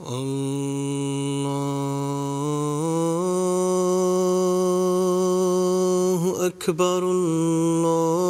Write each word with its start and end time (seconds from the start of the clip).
الله 0.00 1.56
أكبر 6.46 7.10
الله 7.10 8.29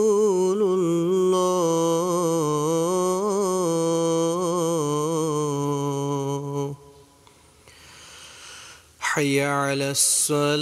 على 9.61 9.91
الصلاة. 9.91 10.61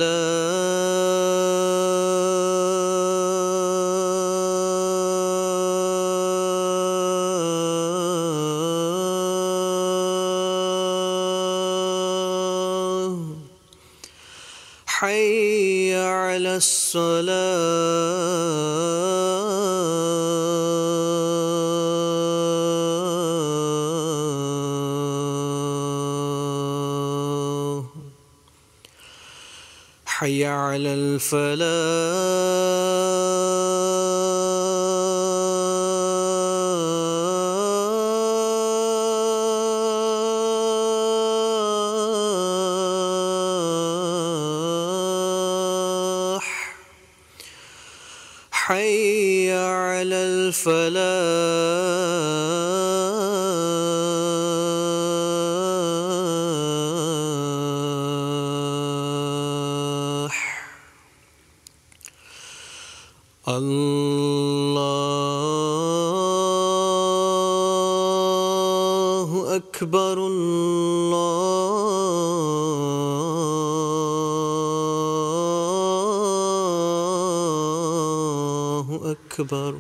أكبر. 79.11 79.79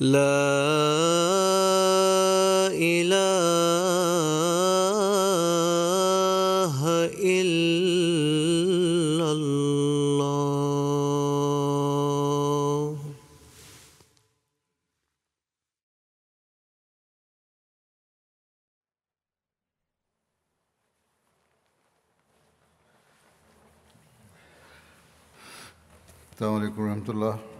لا 0.00 0.20
إله 2.72 3.39
Alhamdulillah. 26.88 27.59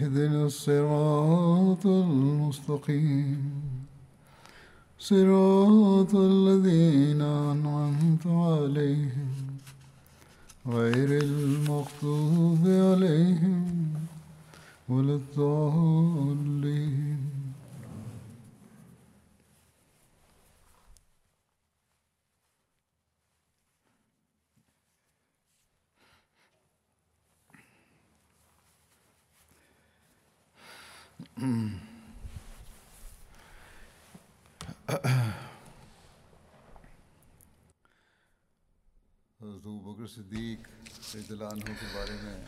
اهدنا 0.00 0.44
الصراط 0.46 1.86
المستقيم. 1.86 3.52
صراط 4.98 5.49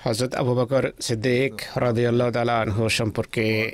হজরত 0.04 0.34
আবু 0.34 0.54
বকর 0.54 0.84
সিদ্দিক 1.00 1.52
হরদিয়াল্লাহ 1.76 2.30
তালা 2.30 2.60
আনহু 2.60 2.88
সম্পর্কে 2.88 3.72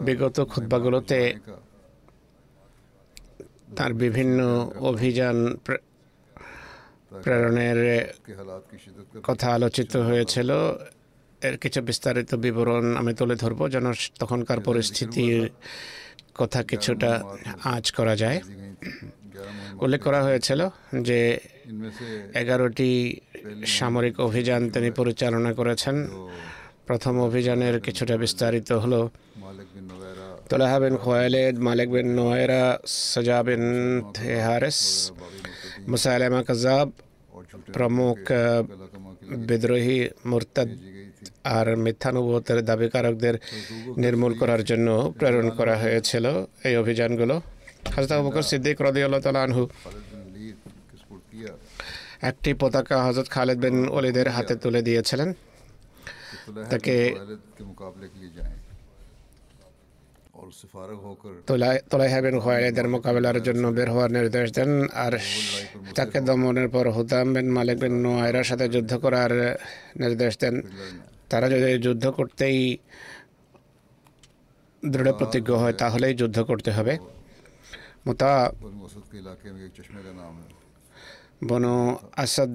বিগত 0.00 0.40
খুদ্বাগুলোতে 0.44 1.34
তার 3.76 3.94
বিভিন্ন 3.94 4.70
অভিযান 4.80 5.56
প্রেরণের 7.22 7.78
কথা 9.22 9.54
আলোচিত 9.54 9.96
হয়েছিল। 9.96 10.50
এর 11.42 11.58
কিছু 11.58 11.82
বিস্তারিত 11.82 12.34
বিবরণ 12.34 12.96
আমি 12.96 13.14
তুলে 13.14 13.36
ধরব 13.36 13.68
যেন 13.68 13.92
তখনকার 14.18 14.60
পরিস্থিতির 14.60 15.50
কথা 16.34 16.62
কিছুটা 16.62 17.22
আজ 17.64 17.92
করা 17.92 18.16
যায়। 18.16 18.40
উল্লেখ 19.84 20.00
করা 20.06 20.20
হয়েছিল 20.26 20.60
যে 21.08 21.18
এগারোটি 22.42 22.90
সামরিক 23.76 24.14
অভিযান 24.28 24.62
তিনি 24.74 24.88
পরিচালনা 25.00 25.50
করেছেন। 25.58 25.96
প্রথম 26.88 27.14
অভিযানের 27.28 27.76
কিছুটা 27.86 28.14
বিস্তারিত 28.24 28.70
হলো, 28.82 29.00
তোলাহা 30.50 30.78
বিন 30.82 30.94
খোয়ালেদ 31.02 31.54
মালিক 31.66 31.88
বিন 31.94 32.08
নোয়েরা, 32.18 32.64
সজা 33.12 33.38
বিন 33.46 33.64
হারেস 34.46 34.78
মুসাইলামা 35.90 36.40
কাজাব 36.48 36.88
প্রমুখ 37.74 38.18
বিদ্রোহী 39.48 39.98
মোরতাদ 40.30 40.70
আর 41.56 41.66
মিথ্যানুভূতের 41.84 42.58
দাবিকারকদের 42.70 43.34
নির্মূল 44.02 44.32
করার 44.40 44.62
জন্য 44.70 44.88
প্রেরণ 45.18 45.46
করা 45.58 45.74
হয়েছিল 45.82 46.24
এই 46.68 46.74
অভিযানগুলো। 46.82 47.36
হাজরত 47.92 48.10
আবু 48.12 48.22
বকর 48.26 48.44
সিদ্দিক 48.50 48.76
রাদিয়াল্লাহু 48.88 49.22
তাআলা 49.24 49.42
আনহু। 49.46 49.62
একটি 52.30 52.50
পতাকা 52.60 52.96
হজরত 53.06 53.28
খালেদ 53.34 53.58
বিন 53.64 53.76
ওলিদের 53.96 54.28
হাতে 54.34 54.54
তুলে 54.62 54.80
দিয়েছিলেন। 54.88 55.28
তাকে 56.72 56.94
তোলাইহা 61.90 62.18
বিন 62.24 62.36
খোয়ালিদের 62.40 62.86
মোকাবেলার 62.94 63.38
জন্য 63.46 63.64
বের 63.76 63.88
হওয়ার 63.94 64.10
নির্দেশ 64.16 64.46
দেন 64.52 64.70
আর 65.04 65.12
তাকে 65.94 66.18
দমনের 66.20 66.68
পর 66.68 66.84
হুতাম 66.96 67.26
বিন 67.34 67.46
মালিক 67.56 67.76
বিন 67.82 67.94
নোয়াইরার 68.04 68.46
সাথে 68.50 68.66
যুদ্ধ 68.74 68.92
করার 69.04 69.32
নির্দেশ 70.02 70.32
দেন। 70.42 70.54
তারা 71.30 71.46
যদি 71.54 71.78
যুদ্ধ 71.86 72.04
করতেই 72.18 72.58
দৃঢ় 74.92 75.12
প্রতিজ্ঞ 75.20 75.50
হয়, 75.62 75.74
তাহলেই 75.82 76.14
যুদ্ধ 76.20 76.38
করতে 76.50 76.70
হবে। 76.76 76.94
মোতাব 78.06 78.50
বনু 81.48 81.74
আসাদ 82.16 82.50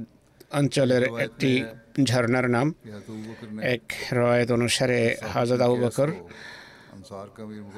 অঞ্চলের 0.51 1.03
একটি 1.25 1.51
ঝর্নার 2.03 2.47
নাম 2.49 2.67
এক 3.67 3.83
রয়েত 4.13 4.49
অনুসারে 4.51 4.99
হাজাদ 5.33 5.61
আবু 5.61 5.75
বকর 5.75 6.09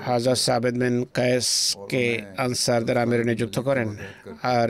হাজরত 0.07 0.39
সাবেদ 0.45 0.75
বিন 0.81 0.95
কায়েসকে 1.13 2.03
আনসারদের 2.37 2.97
আমির 2.97 3.21
নিযুক্ত 3.29 3.57
করেন 3.59 3.89
আর 4.51 4.69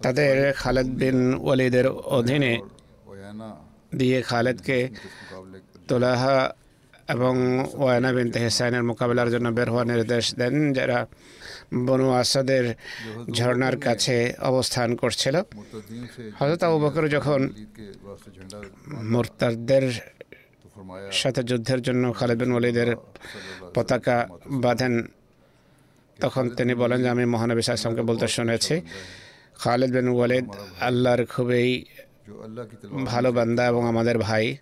তাদের 0.00 0.34
খালেদ 0.52 0.88
বিন 1.00 1.18
ওয়ালিদের 1.36 1.86
অধীনে 2.18 2.52
দিয়ে 3.98 4.18
খালেদকে 4.22 4.78
তোলাহা 5.88 6.38
এবং 7.08 7.34
ওয়ানা 7.74 8.10
বিন 8.16 8.28
তেহসাইনের 8.34 8.84
মোকাবেলার 8.90 9.28
জন্য 9.30 9.46
বের 9.50 9.68
হওয়ার 9.70 9.88
নির্দেশ 9.92 10.24
দেন 10.34 10.54
যারা 10.72 10.98
বনু 11.72 12.10
আসাদের 12.10 12.74
ঝর্নার 13.32 13.76
কাছে 13.76 14.34
অবস্থান 14.40 14.96
করছিল। 14.96 15.36
হজরত 16.38 16.62
আবু 16.64 16.78
বকর 16.78 17.08
যখন 17.08 17.40
মোর্তারদের 19.12 19.86
সাথে 21.12 21.42
যুদ্ধের 21.42 21.82
জন্য 21.82 22.12
খালেদিন 22.12 22.52
ওলিদের 22.52 22.96
পতাকা 23.74 24.28
বাঁধেন, 24.50 24.94
তখন 26.20 26.50
তিনি 26.50 26.74
বলেন 26.74 27.02
যে, 27.02 27.08
আমি 27.08 27.24
মহানবী 27.24 27.62
সাহসামকে 27.62 28.02
বলতে 28.02 28.28
শুনেছি, 28.28 28.80
খালেদ 29.58 29.90
বিন 29.92 30.08
ওয়ালিদ 30.08 30.46
আল্লাহর 30.80 31.26
খুবই 31.26 31.84
ভালো 33.04 33.32
বান্দা 33.32 33.66
এবং 33.66 33.88
আমাদের 33.88 34.18
ভাই। 34.18 34.56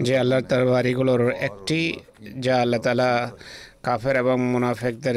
যে 0.00 0.18
আল্লাহর 0.18 0.42
তরবারিগুলোর 0.42 1.32
একটি, 1.32 1.98
যা 2.40 2.60
আল্লাহ 2.60 2.80
তালা 2.80 3.32
কাফের 3.86 4.16
এবং 4.22 4.36
মুনাফেকদের 4.52 5.16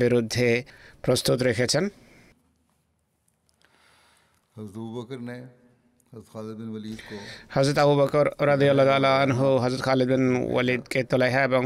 বিরুদ্ধে 0.00 0.48
প্রস্তুত 1.04 1.38
রেখেছেন। 1.48 1.84
হজরত 7.54 7.78
আবু 7.84 7.94
বকর 8.00 8.26
রাদিয়াল্লাহু 8.50 9.46
হজরত 9.62 9.82
খালিদ 9.88 10.08
বিন 10.12 10.24
ওয়ালিদকে 10.52 11.00
তোলাইহা 11.10 11.40
এবং 11.48 11.62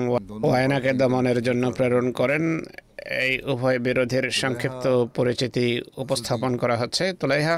ওয়ায়নাকে 0.47 0.91
দমনের 1.01 1.39
জন্য 1.47 1.65
প্রেরণ 1.77 2.07
করেন। 2.13 2.45
এই 3.23 3.33
উভয় 3.53 3.79
বিরোধের 3.87 4.25
সংক্ষিপ্ত 4.43 4.85
পরিচিতি 5.17 5.67
উপস্থাপন 6.03 6.53
করা 6.63 6.77
হচ্ছে। 6.83 7.05
তোলাইহা 7.21 7.55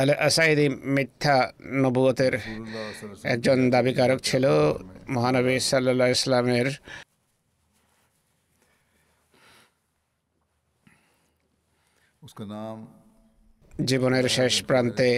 আল 0.00 0.10
আসাইদি 0.28 0.66
মিথ্যা 0.96 1.36
নবুয়তের 1.82 2.34
একজন 3.34 3.58
দাবিকারক 3.74 4.18
ছিল 4.28 4.44
মহানবী 5.14 5.54
সাল্লা 5.70 6.06
ইসলামের 6.16 6.68
জীবনের 13.88 14.26
শেষ 14.36 14.54
প্রান্তে 14.68 15.08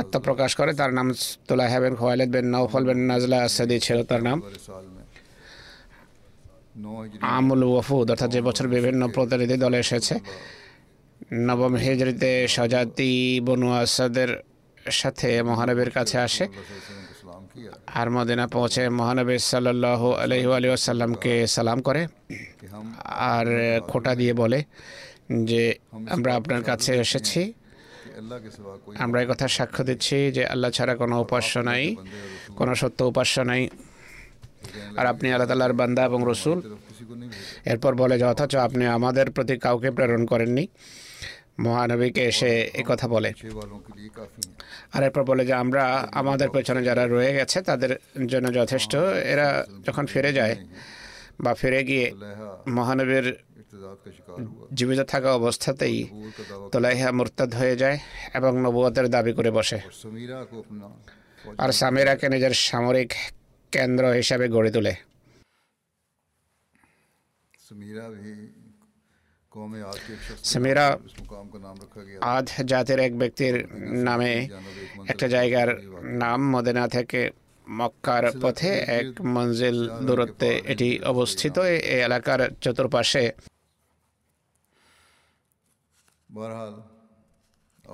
আত্মপ্রকাশ 0.00 0.50
করে 0.58 0.72
তার 0.80 0.90
নাম 0.98 1.08
তোলা 1.48 1.66
haven 1.72 1.94
Khuwaylid 2.00 2.30
ben 2.34 2.46
Nawfal 2.54 2.82
ben 2.88 3.00
Najla 3.10 3.38
Asadi 3.46 3.76
ছিল 3.86 3.98
তার 4.10 4.22
নাম। 4.28 4.38
আমুল 7.36 7.62
ওয়ফুদ 7.70 8.06
অর্থাৎ 8.12 8.30
যে 8.34 8.40
বছর 8.48 8.66
বিভিন্ন 8.76 9.02
প্রতিনিধি 9.16 9.56
দলে 9.64 9.78
এসেছে। 9.84 10.14
নবম 11.32 11.74
হেজরিতে 11.76 12.48
সজাতি 12.48 13.40
বনু 13.40 13.68
আসাদের 13.72 14.30
সাথে 14.90 15.42
মহানবীর 15.42 15.90
কাছে 15.90 16.18
আসে। 16.18 16.44
আর 17.94 18.10
মদিনা 18.10 18.46
পৌঁছে 18.46 18.88
মহানবী 18.88 19.38
সাল্লাহ 19.38 20.00
আলহি 20.24 20.46
আলিয়াসাল্লামকে 20.58 21.46
সালাম 21.46 21.80
করে 21.82 22.06
আর 23.34 23.46
খোটা 23.90 24.14
দিয়ে 24.14 24.34
বলে 24.34 24.64
যে, 25.50 25.62
আমরা 26.10 26.34
আপনার 26.34 26.62
কাছে 26.62 26.92
এসেছি। 26.94 27.52
আমরা 28.98 29.24
কথা 29.24 29.48
সাক্ষ্য 29.48 29.84
দিচ্ছি 29.84 30.32
যে 30.32 30.46
আল্লাহ 30.46 30.70
ছাড়া 30.70 30.94
কোনো 30.94 31.20
উপাস্য 31.20 31.58
নাই, 31.58 31.96
কোনো 32.58 32.74
সত্য 32.74 33.02
উপাস্য 33.02 33.40
নাই। 33.40 33.62
আর 34.96 35.06
আপনি 35.06 35.32
আল্লাহ 35.32 35.48
তাল্লাহর 35.48 35.72
বান্দা 35.72 36.04
এবং 36.04 36.20
রসুল। 36.26 36.58
এরপর 37.64 37.94
বলে 37.94 38.18
যে, 38.18 38.24
অথচ 38.24 38.56
আপনি 38.56 38.86
আমাদের 38.86 39.30
প্রতি 39.30 39.58
কাউকে 39.58 39.90
প্রেরণ 39.90 40.26
করেননি। 40.26 40.68
মহানবীকে 41.64 42.22
এসে 42.24 42.50
কথা 42.86 43.08
বলে। 43.08 43.30
আর 44.92 45.02
এরপর 45.02 45.22
বলে 45.24 45.46
যে, 45.46 45.54
আমরা 45.64 46.08
আমাদের 46.12 46.48
পেছনে 46.50 46.80
যারা 46.84 47.04
রয়ে 47.06 47.32
গেছে, 47.34 47.58
তাদের 47.62 47.92
জন্য 48.26 48.46
যথেষ্ট। 48.54 48.92
এরা 49.32 49.66
যখন 49.86 50.04
ফিরে 50.06 50.32
যায় 50.32 50.54
বা 51.40 51.54
ফিরে 51.54 51.80
গিয়ে 51.84 52.06
মহানবীর 52.68 53.26
জীবিত 54.74 55.00
থাকা 55.00 55.28
অবস্থাতেই 55.34 55.98
তোলাইহা 56.72 57.12
মুরতাদ 57.12 57.50
হয়ে 57.54 57.76
যায় 57.76 57.98
এবং 58.34 58.52
নবুয়তের 58.62 59.06
দাবি 59.08 59.32
করে 59.32 59.50
বসে। 59.50 59.78
আর 61.58 61.70
সামিরাকে 61.72 62.26
নিজের 62.28 62.54
সামরিক 62.68 63.10
কেন্দ্র 63.72 64.04
হিসাবে 64.20 64.48
গড়ে 64.48 64.70
তোলে। 64.70 64.94
সেমিরা 70.44 70.86
আধ 72.20 72.48
জাতের 72.64 72.98
এক 72.98 73.12
ব্যক্তির 73.18 73.54
নামে 74.04 74.48
একটা 75.08 75.28
জায়গার 75.28 75.68
নাম 76.02 76.40
মদেনা 76.50 76.88
থেকে 76.88 77.30
মক্কার 77.68 78.24
পথে 78.42 78.70
এক 79.00 79.06
মঞ্জিল 79.26 79.88
দূরত্বে 80.06 80.50
এটি 80.64 80.88
অবস্থিত 81.04 81.58
এই 81.58 81.78
এলাকার 82.00 82.40
চতুর্পাশে। 82.60 83.24
বরহাল। 86.32 86.72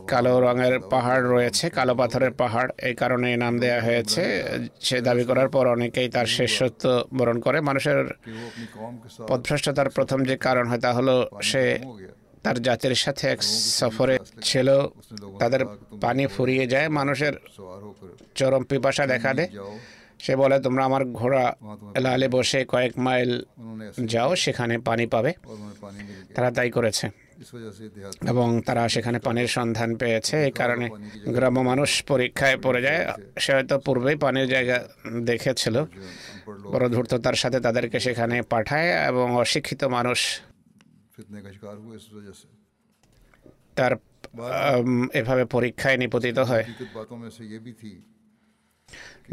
কালো 0.08 0.40
রঙের 0.40 0.80
পাহাড় 0.80 1.28
রয়েছে, 1.34 1.70
কালো 1.70 1.94
পাথরের 1.94 2.30
পাহাড়। 2.30 2.70
এই 2.82 2.94
কারণে 2.94 3.36
নাম 3.36 3.58
দেয়া 3.58 3.80
হয়েছে। 3.82 4.22
সে 4.80 5.00
দাবি 5.00 5.24
করার 5.24 5.48
পর 5.48 5.66
অনেকেই 5.66 6.08
তার 6.08 6.26
শেষত্ব 6.26 7.04
বরণ 7.14 7.40
করে। 7.40 7.60
মানুষের 7.60 8.14
পদভ্রষ্টতার 9.28 9.90
প্রথম 9.90 10.24
যে 10.24 10.36
কারণ 10.36 10.66
হয় 10.66 10.78
তা 10.78 10.92
হলো 10.92 11.28
সে 11.42 11.78
তার 12.42 12.62
জাতির 12.62 12.94
সাথে 12.94 13.28
এক 13.28 13.42
সফরে 13.42 14.18
ছিল। 14.42 14.68
তাদের 15.38 15.66
পানি 16.00 16.26
ফুরিয়ে 16.26 16.66
যায়, 16.66 16.88
মানুষের 16.88 17.32
চরম 18.34 18.62
পিপাসা 18.62 19.06
দেখা 19.06 19.34
দেয়। 19.34 19.48
সে 20.18 20.36
বলে, 20.36 20.60
তোমরা 20.60 20.84
আমার 20.84 21.04
ঘোড়া 21.04 21.56
লালে 21.98 22.28
বসে 22.28 22.64
কয়েক 22.64 22.98
মাইল 22.98 23.44
যাও, 24.04 24.36
সেখানে 24.36 24.78
পানি 24.78 25.06
পাবে। 25.06 25.32
তারা 26.34 26.50
তাই 26.50 26.70
করেছে। 26.70 27.25
এবং 28.30 28.48
তারা 28.66 28.82
সেখানে 28.94 29.18
পানির 29.26 29.50
সন্ধান 29.56 29.90
পেয়েছে, 30.00 30.36
এই 30.48 30.54
কারণে 30.60 30.86
গ্রাম্য 31.36 31.60
মানুষ 31.70 31.90
পরীক্ষায় 32.10 32.56
পড়ে 32.64 32.80
যায়। 32.86 33.00
সে 33.42 33.50
হয়তো 33.56 33.74
পূর্বেই 33.86 34.16
পানির 34.24 34.48
জায়গা 34.54 34.76
দেখেছিল। 35.30 35.76
পরধূর্ততার 36.72 37.36
সাথে 37.42 37.58
তাদেরকে 37.66 37.98
সেখানে 38.06 38.36
পাঠায় 38.52 38.90
এবং 39.10 39.26
অশিক্ষিত 39.44 39.82
মানুষ 39.96 40.18
তার 43.78 43.92
এভাবে 45.20 45.44
পরীক্ষায় 45.54 45.96
নিপতিত 46.02 46.38
হয়। 46.50 46.64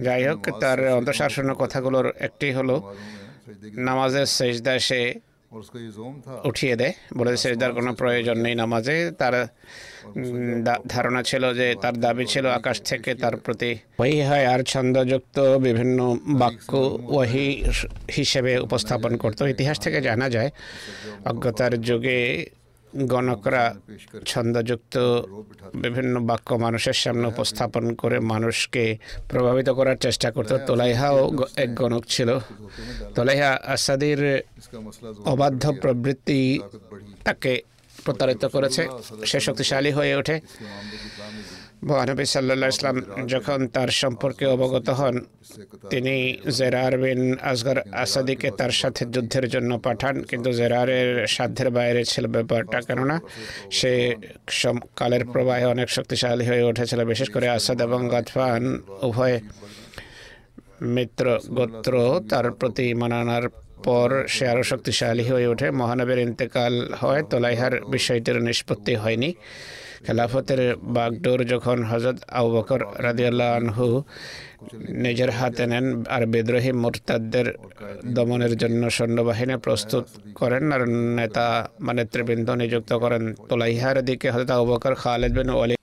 যাই 0.06 0.22
হোক, 0.28 0.40
তার 0.64 0.80
অন্তঃশাসনের 1.00 1.58
কথাগুলোর 1.64 2.08
একটি 2.28 2.48
হলো, 2.58 2.76
নামাজের 3.88 4.28
শেষ 4.38 4.56
উঠিয়ে 6.50 6.76
দেয়। 6.82 6.94
বলে 7.18 7.32
সেজদার 7.44 7.72
কোনো 7.78 7.92
প্রয়োজন 8.02 8.38
নেই 8.46 8.56
নামাজে। 8.62 8.96
তার 9.22 9.36
ধারণা 10.94 11.22
ছিল 11.30 11.44
যে 11.60 11.68
তার 11.84 11.96
দাবি 12.06 12.26
ছিল 12.34 12.46
আকাশ 12.60 12.78
থেকে 12.90 13.12
তার 13.24 13.36
প্রতি 13.46 13.72
ওই 14.04 14.14
হয় 14.30 14.46
আর 14.54 14.62
ছন্দযুক্ত 14.72 15.38
বিভিন্ন 15.68 16.00
বাক্য 16.42 16.72
ওহি 17.18 17.48
হিসেবে 18.18 18.52
উপস্থাপন 18.66 19.12
করত। 19.24 19.40
ইতিহাস 19.54 19.78
থেকে 19.86 20.00
জানা 20.08 20.28
যায়, 20.36 20.50
অজ্ঞতার 21.30 21.74
যুগে 21.90 22.20
গণকরা 22.98 23.76
ছন্দযুক্ত 24.26 24.98
বিভিন্ন 25.76 26.20
বাক্য 26.20 26.54
মানুষের 26.56 26.94
সামনে 26.94 27.28
উপস্থাপন 27.28 27.96
করে 27.96 28.20
মানুষকে 28.20 28.98
প্রভাবিত 29.30 29.70
করার 29.70 29.98
চেষ্টা 29.98 30.32
করত। 30.32 30.54
তোলাইহাও 30.68 31.46
এক 31.56 31.76
গণক 31.76 32.04
ছিল। 32.06 32.40
তোলাইহা 33.16 33.60
আসাদির 33.66 34.22
অবাধ্য 35.26 35.74
প্রবৃত্তি 35.82 36.60
তাকে 37.24 37.62
প্রতারিত 38.06 38.46
করেছে। 38.46 38.88
সে 39.26 39.40
শক্তিশালী 39.40 39.92
হয়ে 39.92 40.16
ওঠে। 40.16 40.40
মহানবী 41.90 42.26
সাল্লা 42.34 42.68
ইসলাম 42.76 42.98
যখন 43.34 43.60
তার 43.76 43.90
সম্পর্কে 44.02 44.46
অবগত 44.56 44.88
হন, 45.00 45.16
তিনি 45.92 46.16
জেরার 46.58 46.94
বিন 47.04 47.22
আসগর 47.52 47.78
আসাদিকে 48.04 48.50
তার 48.60 48.74
সাথে 48.82 49.04
যুদ্ধের 49.14 49.46
জন্য 49.54 49.72
পাঠান। 49.86 50.16
কিন্তু 50.30 50.50
জেরারের 50.60 51.10
সাধ্যের 51.36 51.70
বাইরে 51.78 52.02
ছিল 52.12 52.26
ব্যাপারটা, 52.36 52.78
কেননা 52.88 53.18
সে 53.78 53.94
কালের 55.00 55.24
প্রবাহে 55.34 55.66
অনেক 55.74 55.88
শক্তিশালী 55.98 56.46
হয়ে 56.50 56.64
উঠেছিল, 56.72 57.00
বিশেষ 57.12 57.30
করে 57.36 57.48
আসাদ 57.58 57.80
এবং 57.88 58.00
গাতফান 58.14 58.64
উভয় 59.08 59.38
মিত্র 60.96 61.26
গোত্র 61.58 61.94
তার 62.32 62.46
প্রতি 62.60 62.88
মানানার 63.02 63.46
পর 63.86 64.10
সে 64.36 64.44
আরও 64.52 64.64
শক্তিশালী 64.72 65.24
হয়ে 65.32 65.48
ওঠে। 65.52 65.68
মহানবের 65.80 66.20
ইন্তেকাল 66.28 66.74
হয়, 67.02 67.22
তোলাইহার 67.32 67.74
বিষয়টির 67.94 68.38
নিষ্পত্তি 68.48 68.94
হয়নি। 69.04 69.30
খেলাফতের 70.06 70.62
বাগডোর 70.96 71.40
যখন 71.54 71.78
হজরত 71.92 72.18
আবু 72.38 72.50
বকর 72.56 72.82
রাজিউল্লাহ 73.08 73.50
আনহু 73.60 73.88
নিজের 75.06 75.32
হাতে 75.38 75.64
নেন 75.72 75.86
আর 76.16 76.24
বিদ্রোহী 76.34 76.72
মোরতাদদের 76.84 77.48
দমনের 78.16 78.54
জন্য 78.62 78.82
সৈন্যবাহিনী 78.98 79.56
প্রস্তুত 79.66 80.06
করেন 80.40 80.64
আর 80.76 80.82
নেতা 81.18 81.46
মানে 81.86 82.02
নেতৃবৃন্দ 82.04 82.48
নিযুক্ত 82.62 82.92
করেন, 83.04 83.24
তোলাইহার 83.50 83.98
দিকে 84.10 84.28
হজরত 84.34 84.50
আবু 84.56 84.66
বকর 84.72 84.94
খালেদ 85.02 85.34
বিন 85.38 85.50
ওয়ালি 85.58 85.76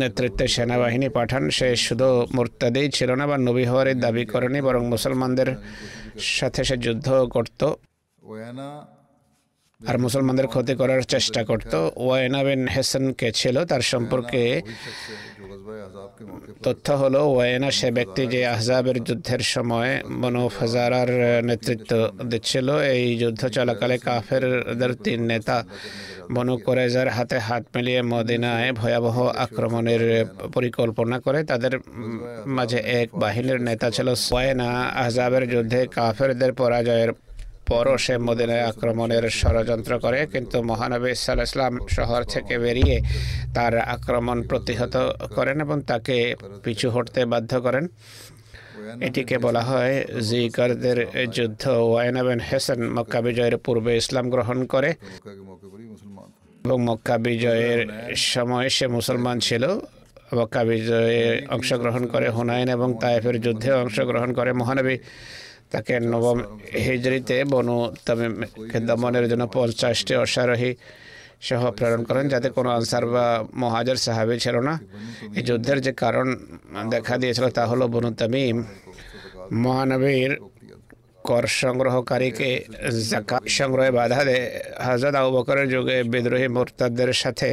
নেতৃত্বে 0.00 0.44
সেনাবাহিনী 0.54 1.08
পাঠান। 1.18 1.42
সে 1.56 1.68
শুধু 1.86 2.08
মোর্তাদেই 2.36 2.88
ছিল 2.96 3.10
না, 3.20 3.24
বা 3.30 3.36
নবী 3.48 3.64
হওয়ার 3.70 3.88
দাবি 4.04 4.24
করেনি, 4.32 4.60
বরং 4.66 4.82
মুসলমানদের 4.94 5.50
সাথে 6.38 6.60
সে 6.68 6.76
যুদ্ধ 6.84 7.08
করত। 7.34 7.60
আর 9.88 9.96
মুসলমানদের 10.04 10.48
ক্ষতি 10.52 10.74
করার 10.80 11.02
চেষ্টা 11.14 11.40
করত। 11.50 11.74
ওয়াইনা 12.04 12.40
বিন 12.46 12.62
হেসেন 12.74 13.04
কে 13.18 13.28
ছিল 13.40 13.56
তার 13.70 13.82
সম্পর্কে 13.92 14.42
তথ্য 16.66 16.86
হলো, 17.02 17.20
ওয়াইনা 17.34 17.68
সে 17.78 17.88
ব্যক্তি 17.98 18.22
যে 18.32 18.40
আহজাবের 18.54 18.96
যুদ্ধের 19.06 19.42
সময় 19.54 19.92
বনু 20.20 20.42
হাজারার 20.58 21.10
নেতৃত্ব 21.48 21.92
দিচ্ছিল। 22.30 22.68
এই 22.94 23.04
যুদ্ধ 23.22 23.42
চলাকালে 23.56 23.96
কাফেরদের 24.06 24.92
তিন 25.04 25.20
নেতা 25.30 25.56
বনু 26.34 26.54
কোরেজার 26.64 27.08
হাতে 27.16 27.38
হাত 27.46 27.64
মিলিয়ে 27.74 28.00
মদিনায় 28.12 28.68
ভয়াবহ 28.80 29.16
আক্রমণের 29.44 30.02
পরিকল্পনা 30.54 31.16
করে। 31.24 31.40
তাদের 31.50 31.72
মাঝে 32.56 32.78
এক 33.00 33.08
বাহিনীর 33.22 33.58
নেতা 33.68 33.88
ছিল 33.96 34.08
ওয়াইনা। 34.32 34.68
আহজাবের 35.02 35.44
যুদ্ধে 35.52 35.80
কাফেরদের 35.96 36.52
পরাজয়ের 36.60 37.10
পরও 37.68 37.96
সে 38.04 38.14
মদিনায় 38.28 38.64
আক্রমণের 38.70 39.24
ষড়যন্ত্র 39.40 39.92
করে, 40.04 40.20
কিন্তু 40.32 40.56
মহানবী 40.70 41.08
ইসাল্লাহ 41.16 41.48
ইসলাম 41.50 41.74
শহর 41.96 42.20
থেকে 42.34 42.54
বেরিয়ে 42.64 42.96
তার 43.56 43.74
আক্রমণ 43.94 44.38
প্রতিহত 44.50 44.94
করেন 45.36 45.56
এবং 45.66 45.78
তাকে 45.90 46.16
পিছু 46.64 46.86
হটতে 46.94 47.20
বাধ্য 47.32 47.52
করেন। 47.66 47.84
এটিকে 49.06 49.36
বলা 49.46 49.62
হয় 49.70 49.94
জিকারদের 50.28 50.98
যুদ্ধ। 51.36 51.62
ওয়াইনাবেন 51.90 52.40
হেসান 52.48 52.80
মক্কা 52.96 53.20
বিজয়ের 53.26 53.56
পূর্বে 53.64 53.92
ইসলাম 54.02 54.26
গ্রহণ 54.34 54.58
করে 54.72 54.90
এবং 56.64 56.78
মক্কা 56.88 57.16
বিজয়ের 57.26 57.80
সময় 58.32 58.68
সে 58.76 58.86
মুসলমান 58.96 59.36
ছিল। 59.46 59.64
মক্কা 60.38 60.62
বিজয়ে 60.70 61.22
অংশগ্রহণ 61.56 62.02
করে 62.12 62.26
হুনায়ন 62.36 62.68
এবং 62.76 62.88
তায়েফের 63.02 63.36
যুদ্ধে 63.44 63.70
অংশগ্রহণ 63.82 64.30
করে 64.38 64.50
মহানবী 64.60 64.96
তাকে 65.74 65.94
নবম 66.12 66.38
হিজড়িতে 66.86 67.36
বনু 67.52 67.76
তামিম 68.06 68.32
দমনের 68.88 69.24
জন্য 69.30 69.44
পঞ্চাশটি 69.56 70.12
অশ্বারোহী 70.24 70.72
সহ 71.48 71.62
প্রেরণ 71.76 72.02
করেন, 72.08 72.24
যাতে 72.32 72.48
কোনো 72.56 72.70
আনসার 72.78 73.04
বা 73.14 73.26
মহাজার 73.62 73.98
সাহাবি 74.04 74.36
ছিল 74.44 74.56
না। 74.68 74.74
এই 75.38 75.42
যুদ্ধের 75.48 75.78
যে 75.86 75.92
কারণ 76.02 76.26
দেখা 76.94 77.14
দিয়েছিল 77.22 77.46
তা 77.56 77.62
হলো 77.70 77.84
বনু 77.94 78.10
তামিম 78.20 78.56
মহানবীর 79.64 80.32
কর 81.28 81.44
সংগ্রহকারীকে 81.62 82.50
জাকা 83.10 83.38
সংগ্রহে 83.58 83.90
বাধা 83.98 84.20
দেয়। 84.28 84.44
হাজরত 84.86 85.14
আউ 85.20 85.28
বকরের 85.36 85.66
যুগে 85.74 85.96
বিদ্রোহী 86.12 86.48
মোরতাদদের 86.56 87.10
সাথে 87.22 87.48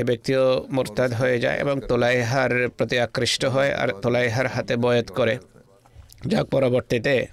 এ 0.00 0.02
ব্যক্তিও 0.08 0.44
মোরতাদ 0.76 1.10
হয়ে 1.20 1.36
যায় 1.44 1.56
এবং 1.64 1.76
তোলাইহার 1.90 2.52
প্রতি 2.76 2.96
আকৃষ্ট 3.06 3.42
হয় 3.54 3.70
আর 3.82 3.88
তোলাইহার 4.02 4.46
হাতে 4.54 4.74
বয়ত 4.84 5.08
করে। 5.18 5.34
যাক 6.26 6.46
পরবর্তীতে 6.46 7.26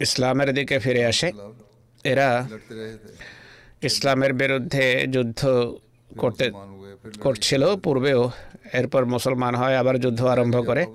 ইসলামের 0.00 0.54
দিকে 0.54 0.78
ফিরে 0.78 1.04
আসে। 1.04 1.32
এরা 2.04 2.48
ইসলামের 3.82 4.32
বিরুদ্ধে 4.32 5.06
যুদ্ধ 5.14 5.40
করতে 6.16 6.50
করছিল 7.20 7.76
পূর্বেও। 7.76 8.30
এরপর 8.72 9.04
মুসলমান 9.04 9.54
হয় 9.54 9.76
আবার 9.76 9.98
যুদ্ধ 9.98 10.24
আরম্ভ 10.24 10.56
করে। 10.66 10.86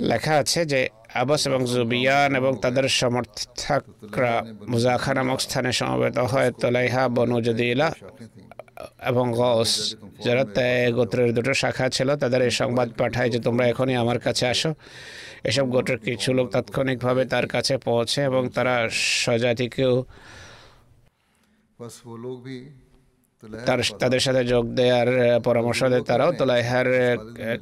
লেখা 0.00 0.34
আছে 0.36 0.66
যে 0.66 0.88
আবাস 1.14 1.46
এবং 1.46 1.60
জুবিয়ান 1.66 2.30
এবং 2.36 2.52
তাদের 2.62 2.88
সমর্থকরা 2.88 4.42
মুজাখা 4.68 5.14
নামক 5.14 5.40
স্থানে 5.40 5.72
সমবেত 5.72 6.18
হয় 6.18 6.50
তলাইহা 6.52 7.08
বনু 7.08 7.40
জদিলা। 7.40 7.92
এবং 9.06 9.26
গস 9.32 9.70
যারা 10.24 10.44
ত্যাগ 10.54 10.94
গোত্রের 10.94 11.30
দুটো 11.34 11.52
শাখা 11.54 11.86
ছিল 11.88 12.08
তাদের 12.16 12.40
এই 12.42 12.50
সংবাদ 12.50 12.88
পাঠায় 12.98 13.30
যে 13.30 13.38
তোমরা 13.40 13.64
এখনই 13.68 13.94
আমার 13.94 14.18
কাছে 14.18 14.44
আসো। 14.46 14.70
এসব 15.44 15.66
গোত্রের 15.70 15.98
কিছু 15.98 16.28
লোক 16.32 16.46
তাৎক্ষণিকভাবে 16.50 17.22
তার 17.24 17.46
কাছে 17.46 17.74
পৌঁছে 17.78 18.20
এবং 18.22 18.42
তারা 18.48 18.74
স্বজাতিকেও 19.22 19.94
তার 23.66 23.80
তাদের 24.02 24.22
সাথে 24.26 24.42
যোগ 24.52 24.64
দেওয়ার 24.78 25.08
পরামর্শ 25.46 25.80
দেয় 25.92 26.04
তারাও। 26.10 26.30
তোলাইহার 26.40 26.88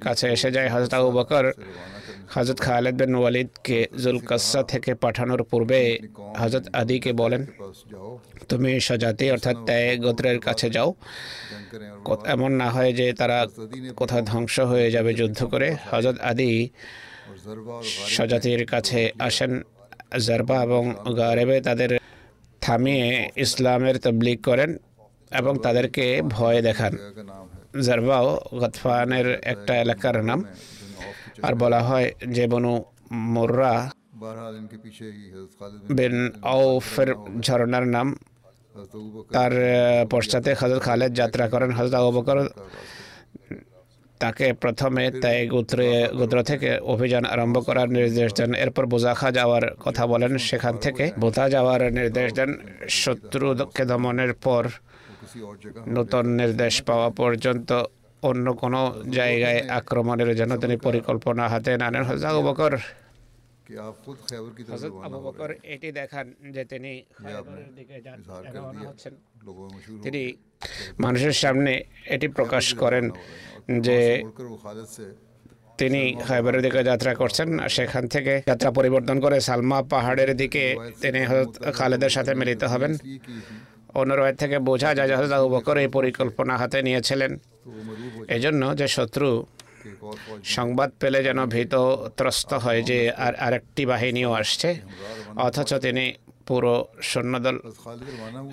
কাছে 0.04 0.26
এসে 0.35 0.50
যায় 0.56 0.68
হজরত 0.75 0.92
আবু 0.99 1.11
বকর। 1.18 1.45
হজরত 2.35 2.59
খালেদ 2.66 2.95
বিন 3.00 3.12
ওয়ালিদকে 3.21 3.78
জুলকাসা 4.02 4.61
থেকে 4.73 4.90
পাঠানোর 5.04 5.42
পূর্বে 5.50 5.80
হজরত 6.40 6.64
আদিকে 6.80 7.11
বলেন 7.23 7.42
তুমি 8.50 8.71
সজাতি 8.88 9.26
অর্থাৎ 9.35 9.56
ত্যায় 9.68 9.90
গোত্রের 10.04 10.38
কাছে 10.47 10.68
যাও। 10.76 10.88
এমন 12.35 12.50
না 12.61 12.68
হয় 12.75 12.92
যে 12.99 13.06
তারা 13.21 13.38
কোথাও 14.00 14.23
ধ্বংস 14.30 14.56
হয়ে 14.71 14.88
যাবে 14.97 15.11
যুদ্ধ 15.21 15.38
করে। 15.52 15.68
হজরত 15.92 16.16
আদি 16.30 16.50
সজাতির 18.16 18.62
কাছে 18.73 19.00
আসেন 19.28 19.52
জারবা 20.26 20.56
এবং 20.66 20.83
গারেবে 21.21 21.56
তাদের 21.68 21.90
থামিয়ে 22.62 23.09
ইসলামের 23.45 23.97
তবলিগ 24.04 24.38
করেন। 24.49 24.71
এবং 25.30 25.59
তাদেরকে 25.59 26.23
ভয় 26.23 26.62
দেখান। 26.62 26.97
জারবাও 27.80 28.40
গতফানের 28.54 29.38
একটা 29.42 29.76
এলাকার 29.76 30.25
নাম। 30.25 30.45
আর 31.42 31.54
বলা 31.54 31.83
হয় 31.83 32.12
যে 32.28 32.47
বনু 32.47 32.85
মোর্রা 33.12 33.90
বিন 35.90 36.33
আউফের 36.42 37.14
ঝর্ণার 37.40 37.87
নাম। 37.87 38.18
তার 39.33 39.50
পশ্চাতে 40.11 40.54
হজরত 40.61 40.83
খালেদ 40.83 41.14
যাত্রা 41.14 41.49
করেন। 41.49 41.71
হজরত 41.71 41.95
আবু 41.95 42.23
তাকে 44.18 44.52
প্রথমে 44.52 45.11
তাই 45.11 45.49
গোত্রে, 45.49 46.09
গোত্র 46.16 46.42
থেকে 46.42 46.78
অভিযান 46.78 47.25
আরম্ভ 47.25 47.66
করার 47.66 47.88
নির্দেশ 47.88 48.35
দেন। 48.35 48.54
এরপর 48.54 48.87
বোজাখা 48.87 49.30
যাওয়ার 49.30 49.75
কথা 49.75 50.06
বলেন। 50.06 50.38
সেখান 50.38 50.76
থেকে 50.76 51.12
বোতা 51.18 51.49
যাওয়ার 51.49 51.92
নির্দেশ 51.92 52.33
দেন। 52.33 52.54
শত্রুকে 52.88 53.85
দমনের 53.85 54.35
পর 54.35 54.68
নতুন 55.97 56.25
নির্দেশ 56.33 56.75
পাওয়া 56.83 57.09
পর্যন্ত 57.12 57.71
অন্য 58.23 58.47
কোনো 58.54 58.80
জায়গায় 59.11 59.61
আক্রমণের 59.71 60.30
জন্য 60.35 60.52
তিনি 60.56 60.76
পরিকল্পনা 60.78 61.45
হাতে 61.49 61.71
নানেন 61.76 62.04
হজরত 62.04 62.37
বকর 62.40 62.73
এটি 65.64 65.88
দেখান 65.92 66.26
যে 66.50 66.62
তিনি 66.64 66.92
তিনি 70.04 70.23
মানুষের 71.00 71.35
সামনে 71.35 71.73
এটি 72.06 72.26
প্রকাশ 72.28 72.64
করেন 72.75 73.04
যে 73.80 73.99
তিনি 75.78 76.02
খাইবারের 76.26 76.62
দিকে 76.62 76.80
যাত্রা 76.83 77.12
করছেন 77.14 77.49
সেখান 77.68 78.04
থেকে 78.06 78.33
যাত্রা 78.47 78.71
পরিবর্তন 78.71 79.16
করে 79.21 79.37
সালমা 79.40 79.78
পাহাড়ের 79.83 80.30
দিকে 80.37 80.64
তিনি 81.00 81.21
খালেদের 81.75 82.12
সাথে 82.12 82.33
মিলিত 82.35 82.62
হবেন 82.64 82.92
অনুরোধ 84.02 84.34
থেকে 84.42 84.56
বোঝা 84.68 84.90
যায় 84.98 85.08
যে 85.10 85.14
হজরত 85.18 85.32
আবু 85.38 85.48
এই 85.84 85.88
পরিকল্পনা 85.96 86.54
হাতে 86.60 86.78
নিয়েছিলেন। 86.86 87.32
এজন্য 88.36 88.62
যে 88.80 88.86
শত্রু 88.96 89.28
সংবাদ 90.56 90.90
পেলে 91.00 91.20
যেন 91.26 91.38
ভীত 91.54 91.74
ত্রস্ত 92.18 92.50
হয় 92.64 92.80
যে 92.90 92.98
আর 93.26 93.34
আরেকটি 93.46 93.82
বাহিনীও 93.92 94.30
আসছে, 94.40 94.70
অথচ 95.46 95.70
তিনি 95.86 96.04
পুরো 96.48 96.74
সৈন্যদল 97.10 97.56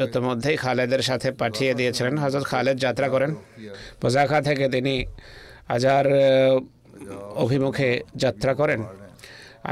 ইতিমধ্যেই 0.06 0.58
খালেদের 0.64 1.02
সাথে 1.10 1.30
পাঠিয়ে 1.42 1.72
দিয়েছিলেন। 1.80 2.16
হজরত 2.24 2.46
খালেদ 2.52 2.78
যাত্রা 2.86 3.08
করেন। 3.14 3.32
পোজাখা 4.02 4.40
থেকে 4.48 4.66
তিনি 4.76 4.96
আজার 5.76 6.06
অভিমুখে 7.44 7.90
যাত্রা 8.24 8.54
করেন। 8.62 8.82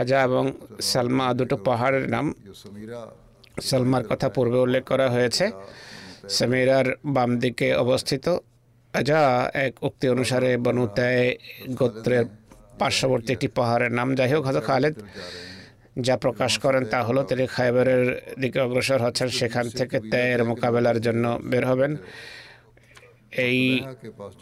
আজা 0.01 0.17
এবং 0.27 0.43
সালমা 0.91 1.25
দুটো 1.39 1.55
পাহাড়ের 1.67 2.05
নাম 2.13 2.25
সালমার 3.67 4.03
কথা 4.09 4.27
পূর্বে 4.35 4.59
উল্লেখ 4.65 4.83
করা 4.91 5.07
হয়েছে। 5.15 5.45
সামিরার 6.37 6.87
বাম 7.15 7.31
দিকে 7.43 7.67
অবস্থিত 7.83 8.25
যা 9.09 9.21
এক 9.65 9.73
উক্তি 9.87 10.05
অনুসারে 10.13 10.51
বনুতায় 10.65 11.25
গোত্রের 11.79 12.25
পার্শ্ববর্তী 12.79 13.29
একটি 13.35 13.47
পাহাড়ের 13.57 13.91
নাম। 13.97 14.07
যাই 14.17 14.29
হোক 14.33 14.43
হজরত 14.49 14.65
খালেদ 14.69 14.95
যা 16.05 16.15
প্রকাশ 16.25 16.53
করেন 16.63 16.83
তা 16.91 16.99
হলো, 17.07 17.21
তিনি 17.29 17.43
খাইবারের 17.55 18.03
দিকে 18.41 18.59
অগ্রসর 18.65 18.99
হচ্ছেন, 19.05 19.29
সেখান 19.39 19.65
থেকে 19.79 19.97
তেয়ের 20.11 20.41
মোকাবেলার 20.49 20.99
জন্য 21.05 21.25
বের 21.51 21.63
হবেন। 21.71 21.91
এই 23.45 23.59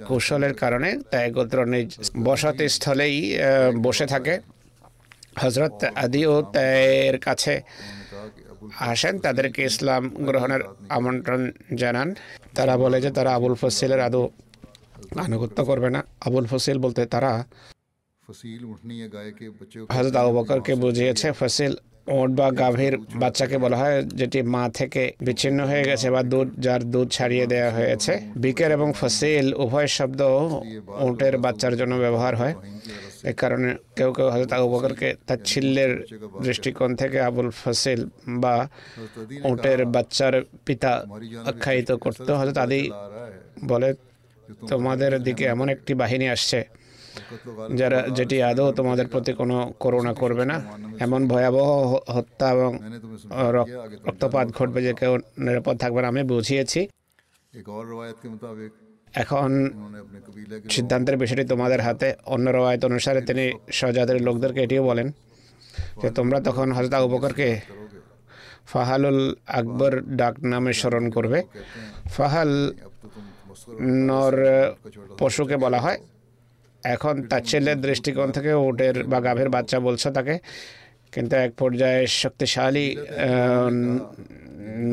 কৌশলের 0.10 0.54
কারণে 0.62 0.90
তেয় 1.12 1.30
গোত্র 1.36 1.58
নিজ 1.74 1.90
বসতি 2.28 2.66
স্থলেই 2.76 3.16
বসে 3.86 4.06
থাকে। 4.14 4.36
হজরত 5.42 5.78
আদিও 6.04 6.34
তেয়ের 6.54 7.18
কাছে 7.28 7.54
আসেন 8.92 9.16
তাদেরকে 9.26 9.62
ইসলাম 9.72 10.04
গ্রহণের 10.28 10.62
আমন্ত্রণ 10.98 11.42
জানান। 11.82 12.08
তারা 12.58 12.74
বলে 12.84 12.98
যে 13.06 13.10
তারা 13.18 13.32
আবুল 13.38 13.56
ফসিলের 13.62 14.02
আদৌ 14.08 14.24
আনুগত্য 15.26 15.58
করবে 15.70 15.90
না। 15.96 16.02
আবুল 16.28 16.46
ফসিল 16.52 16.78
বলতে 16.86 17.02
তারা 17.14 17.32
হজরত 19.94 20.16
আবু 20.22 20.32
বকরকে 20.38 20.74
বুঝিয়েছে 20.84 21.28
ফসিল 21.40 21.74
ওট 22.08 22.30
বা 22.40 22.48
গাভীর 22.62 22.94
বাচ্চাকে 23.22 23.58
বলা 23.64 23.78
হয়, 23.82 23.98
যেটি 24.20 24.40
মা 24.54 24.64
থেকে 24.80 25.04
বিচ্ছিন্ন 25.26 25.60
হয়ে 25.70 25.84
গেছে 25.90 26.08
বা 26.16 26.22
দুধ, 26.32 26.48
যার 26.66 26.82
দুধ 26.94 27.08
ছাড়িয়ে 27.18 27.46
দেওয়া 27.54 27.72
হয়েছে। 27.78 28.14
বিকের 28.44 28.72
এবং 28.78 28.90
ফসিল 29.00 29.48
উভয় 29.64 29.90
শব্দ 29.98 30.22
ওটের 31.08 31.36
বাচ্চার 31.46 31.74
জন্য 31.80 31.94
ব্যবহার 32.04 32.34
হয়। 32.42 32.56
এ 33.30 33.34
কারণে 33.42 33.70
কেউ 33.98 34.10
কেউ 34.18 34.28
হয়তো 34.34 34.48
তা 34.52 34.58
উপকারকে 34.68 35.10
তার 35.14 35.20
তাচ্ছিল্যের 35.28 35.92
দৃষ্টিকোণ 36.46 36.92
থেকে 37.02 37.18
আবুল 37.30 37.50
ফসিল 37.62 38.02
বা 38.44 38.56
ওটের 39.52 39.80
বাচ্চার 39.96 40.34
পিতা 40.66 40.92
আখ্যায়িত 41.52 41.90
করতো 42.04 42.32
হয়তো 42.40 42.54
তাদেরই 42.60 42.86
বলে, 43.72 43.90
তোমাদের 44.72 45.12
দিকে 45.28 45.44
এমন 45.54 45.68
একটি 45.76 45.94
বাহিনী 46.02 46.26
আসছে 46.36 46.60
যারা 47.80 48.00
যেটি 48.18 48.38
আদৌ 48.50 48.68
তোমাদের 48.80 49.08
প্রতি 49.14 49.32
কোনো 49.42 49.58
করুণা 49.84 50.14
করবে 50.22 50.44
না, 50.52 50.58
এমন 51.06 51.22
ভয়াবহ 51.32 51.70
হত্যা 52.16 52.46
এবং 52.56 52.72
রক্তপাত 54.08 54.48
ঘটবে 54.58 54.80
যে 54.88 54.94
কেউ 55.00 55.14
নিরাপদ 55.46 55.76
থাকবে 55.84 56.00
না, 56.02 56.08
আমি 56.14 56.22
বুঝিয়েছি। 56.32 56.82
এখন 59.24 59.50
সিদ্ধান্তের 60.76 61.18
বিষয়টি 61.22 61.44
তোমাদের 61.54 61.80
হাতে। 61.88 62.08
অন্য 62.34 62.46
রবায়ত 62.50 62.82
অনুসারে 62.90 63.22
তিনি 63.30 63.46
স্বজাতির 63.80 64.20
লোকদেরকে 64.28 64.60
এটিও 64.66 64.84
বলেন 64.90 65.08
যে, 66.02 66.10
তোমরা 66.18 66.38
তখন 66.48 66.68
হজরত 66.76 66.94
আবুবকরকে 67.00 67.48
ফাহালুল 68.72 69.22
আকবর 69.60 69.94
ডাক 70.20 70.36
নামে 70.52 70.72
স্মরণ 70.80 71.06
করবে। 71.16 71.40
ফাহাল 72.16 72.52
নর 74.08 74.36
পশুকে 75.20 75.56
বলা 75.64 75.80
হয়। 75.86 76.00
এখন 76.84 77.16
তার 77.30 77.44
ছেলের 77.50 77.78
দৃষ্টিকোণ 77.86 78.30
থেকে 78.38 78.52
উটের 78.68 78.96
বা 79.12 79.18
গাভের 79.26 79.50
বাচ্চা 79.56 79.78
বলছো 79.88 80.08
তাকে। 80.18 80.36
কিন্তু 81.14 81.34
এক 81.46 81.52
পর্যায়ে 81.62 82.02
শক্তিশালী 82.22 82.88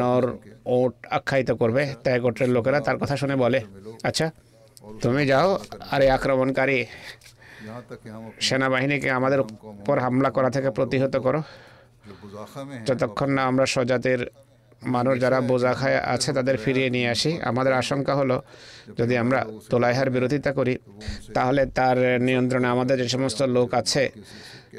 নর 0.01 0.25
ওট 0.77 0.95
আখ্যায়িত 1.17 1.51
করবে। 1.61 1.83
তাই 2.05 2.17
গোটের 2.25 2.51
লোকেরা 2.57 2.79
তার 2.87 2.97
কথা 3.03 3.15
শুনে 3.23 3.37
বলে 3.45 3.61
আচ্ছা 4.09 4.27
তুমি 5.03 5.23
যাও 5.33 5.49
আর 5.93 6.01
এই 6.07 6.11
আক্রমণকারী 6.17 6.79
সেনাবাহিনীকে 8.47 9.09
আমাদের 9.19 9.41
উপর 9.45 9.97
হামলা 10.05 10.31
করা 10.37 10.51
থেকে 10.57 10.71
প্রতিহত 10.79 11.15
করো। 11.27 11.41
যতক্ষণ 12.89 13.31
না 13.37 13.43
আমরা 13.51 13.67
স্বজাতির 13.75 14.21
মানুষ 14.83 15.15
যারা 15.25 15.39
বোঝা 15.41 15.73
খায় 15.75 15.99
আছে 16.15 16.31
তাদের 16.33 16.57
ফিরিয়ে 16.65 16.91
নিয়ে 16.91 17.09
আসি। 17.15 17.31
আমাদের 17.51 17.73
আশঙ্কা 17.73 18.15
হলো, 18.15 18.37
যদি 18.99 19.15
আমরা 19.17 19.47
তোলাইহার 19.71 20.11
বিরোধিতা 20.11 20.53
করি, 20.53 20.75
তাহলে 21.35 21.63
তার 21.79 21.97
নিয়ন্ত্রণে 22.29 22.69
আমাদের 22.75 22.97
যে 23.03 23.09
সমস্ত 23.09 23.41
লোক 23.57 23.75
আছে, 23.75 24.11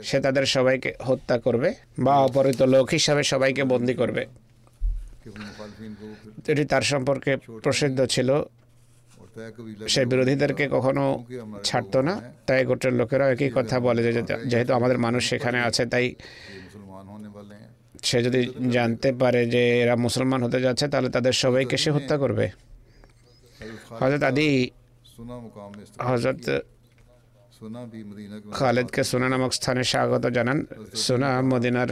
সে 0.03 0.19
তাদের 0.25 0.45
সবাইকে 0.55 0.93
হত্যা 1.09 1.35
করবে 1.39 1.69
বা 1.99 2.13
অপহৃত 2.27 2.61
লোক 2.61 2.87
হিসাবে 2.97 3.23
সবাইকে 3.23 3.63
বন্দি 3.63 3.93
করবে। 3.93 4.23
এটি 6.47 6.63
তার 6.65 6.81
সম্পর্কে 6.81 7.31
প্রসিদ্ধ 7.63 7.99
ছিল। 8.05 8.29
সে 9.87 10.01
বিরোধীদেরকে 10.05 10.65
কখনো 10.71 11.03
ছাড়তো 11.63 11.99
না, 12.01 12.13
তাই 12.47 12.65
গোটের 12.65 12.93
লোকেরা 12.93 13.25
একই 13.31 13.49
কথা 13.55 13.79
বলে 13.79 14.01
যে 14.03 14.11
যেহেতু 14.51 14.71
আমাদের 14.73 14.97
মানুষ 14.97 15.29
সেখানে 15.29 15.59
আছে, 15.59 15.85
তাই 15.85 16.05
সে 18.03 18.23
যদি 18.23 18.53
জানতে 18.71 19.13
পারে 19.13 19.45
যে 19.45 19.81
এরা 19.81 19.95
মুসলমান 19.95 20.43
হতে 20.43 20.61
যাচ্ছে, 20.61 20.87
তাহলে 20.87 21.09
তাদের 21.09 21.33
সবাইকে 21.33 21.77
সে 21.77 21.91
হত্যা 21.91 22.17
করবে। 22.17 22.49
হজরত 23.99 24.23
আদি 24.23 24.71
হজরত 25.99 26.61
খালেদকে 28.51 29.03
সোনা 29.03 29.29
নামক 29.29 29.53
স্থানে 29.53 29.83
স্বাগত 29.83 30.25
জানান। 30.27 30.65
সোনা 30.95 31.41
মদিনার 31.41 31.87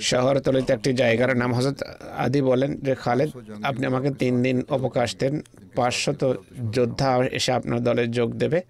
শহরতলিতে 0.00 0.72
একটি 0.72 0.92
জায়গার 0.92 1.36
নাম 1.36 1.54
হজরত 1.54 1.82
আদি 2.16 2.42
বলেন 2.42 2.76
যে, 2.76 2.94
খালেদ, 2.94 3.30
আপনি 3.62 3.86
আমাকে 3.86 4.10
তিন 4.10 4.42
দিন 4.42 4.62
অবকাশ 4.68 5.16
দেন। 5.16 5.42
পাঁচশত 5.76 6.34
যোদ্ধা 6.70 7.24
এসে 7.30 7.52
আপনার 7.52 7.82
দলে 7.82 8.06
যোগ 8.06 8.34
দেবে। 8.36 8.60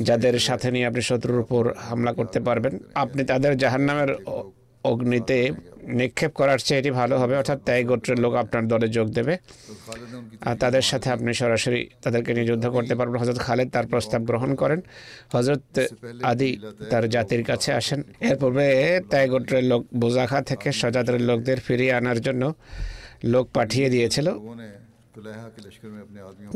যাদের 0.00 0.38
সাথে 0.38 0.70
নিয়ে 0.70 0.86
আপনি 0.86 1.02
শত্রুর 1.02 1.40
উপর 1.40 1.74
হামলা 1.76 2.12
করতে 2.12 2.40
পারবেন। 2.40 2.78
আপনি 2.94 3.24
তাদের 3.24 3.56
জাহান্নামের 3.56 4.14
অগ্নিতে 4.84 5.50
নিক্ষেপ 6.00 6.32
করার 6.40 6.60
চেয়ে 6.66 6.80
এটি 6.80 6.90
ভালো 7.00 7.14
হবে, 7.18 7.34
অর্থাৎ 7.36 7.58
তাই 7.66 7.80
গোত্রের 7.90 8.18
লোক 8.24 8.32
আপনার 8.42 8.64
দলে 8.72 8.88
যোগ 8.96 9.06
দেবে। 9.18 9.34
আর 10.48 10.56
তাদের 10.62 10.84
সাথে 10.90 11.08
আপনি 11.16 11.30
সরাসরি 11.42 11.80
তাদেরকে 12.04 12.30
নিয়ে 12.34 12.46
যুদ্ধ 12.50 12.64
করতে 12.76 12.94
পারবেন। 12.98 13.16
হজরত 13.22 13.38
খালেদ 13.46 13.68
তার 13.74 13.86
প্রস্তাব 13.92 14.20
গ্রহণ 14.30 14.50
করেন। 14.54 14.80
হজরত 15.34 15.64
আদি 16.30 16.50
তার 16.90 17.04
জাতির 17.14 17.42
কাছে 17.50 17.70
আসেন। 17.80 18.00
এর 18.28 18.36
পূর্বে 18.40 18.66
তাই 19.10 19.24
গোত্রের 19.32 19.64
লোক 19.70 19.82
বোজাখা 20.02 20.40
থেকে 20.50 20.68
সজাদের 20.80 21.16
লোকদের 21.28 21.58
ফিরিয়ে 21.66 21.92
আনার 21.98 22.18
জন্য 22.26 22.42
লোক 23.32 23.44
পাঠিয়ে 23.56 23.88
দিয়েছিল। 23.94 24.26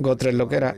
গোত্রের 0.06 0.34
লোকেরা 0.40 0.70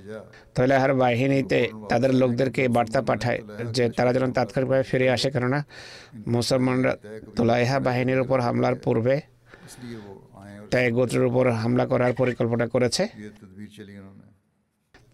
তোলাহার 0.55 0.92
বাহিনীতে 1.03 1.61
তাদের 1.90 2.12
লোকদেরকে 2.20 2.62
বার্তা 2.77 3.01
পাঠায় 3.09 3.40
যে 3.77 3.85
তারা 3.97 4.11
যেন 4.14 4.27
তাৎক্ষণিকভাবে 4.33 4.85
ফিরে 4.90 5.07
আসে। 5.16 5.29
কেননা 5.35 5.61
মুসলমানরা 6.35 6.92
তোলাইহা 7.37 7.77
বাহিনীর 7.87 8.20
উপর 8.25 8.38
হামলার 8.47 8.75
পূর্বে 8.85 9.16
তাই 10.70 10.85
গোত্রের 10.97 11.25
উপর 11.31 11.44
হামলা 11.62 11.85
করার 11.92 12.12
পরিকল্পনা 12.20 12.66
করেছে। 12.75 13.03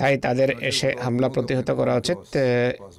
তাই 0.00 0.14
তাদের 0.18 0.48
এসে 0.70 0.88
হামলা 1.04 1.28
প্রতিহত 1.28 1.68
করা 1.70 1.92
উচিত 2.00 2.18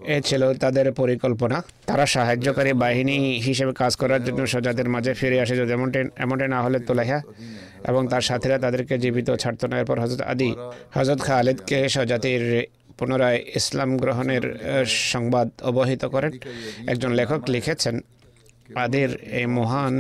এ 0.07 0.17
ছিল 0.25 0.41
তাদের 0.63 0.85
পরিকল্পনা 1.01 1.57
তারা 1.85 2.05
সাহায্যকারী 2.07 2.71
বাহিনী 2.83 3.17
হিসেবে 3.47 3.73
কাজ 3.81 3.93
করার 4.01 4.21
জন্য 4.27 4.39
সজাদের 4.53 4.87
মাঝে 4.89 5.11
ফিরে 5.13 5.37
আসে 5.43 5.55
যদি 5.55 5.71
এমনটি 6.17 6.45
না 6.47 6.59
হলে 6.65 6.77
তোলাহা 6.79 7.19
এবং 7.89 8.01
তার 8.07 8.23
সাথীরা 8.29 8.57
তাদেরকে 8.57 8.93
জীবিত 8.97 9.29
ছাড়ত 9.33 9.61
না 9.65 9.75
এরপর 9.79 9.97
হজরত 10.03 10.21
আদি 10.31 10.49
হজরত 10.95 11.19
খালিদকে 11.27 11.77
সজাতির 11.89 12.43
পুনরায় 12.97 13.39
ইসলাম 13.55 13.89
গ্রহণের 13.97 14.45
সংবাদ 15.11 15.47
অবহিত 15.61 16.03
করেন 16.05 16.33
একজন 16.87 17.11
লেখক 17.19 17.41
লিখেছেন 17.49 17.95
আদির 18.77 19.11
এই 19.31 19.45
মহান 19.57 19.95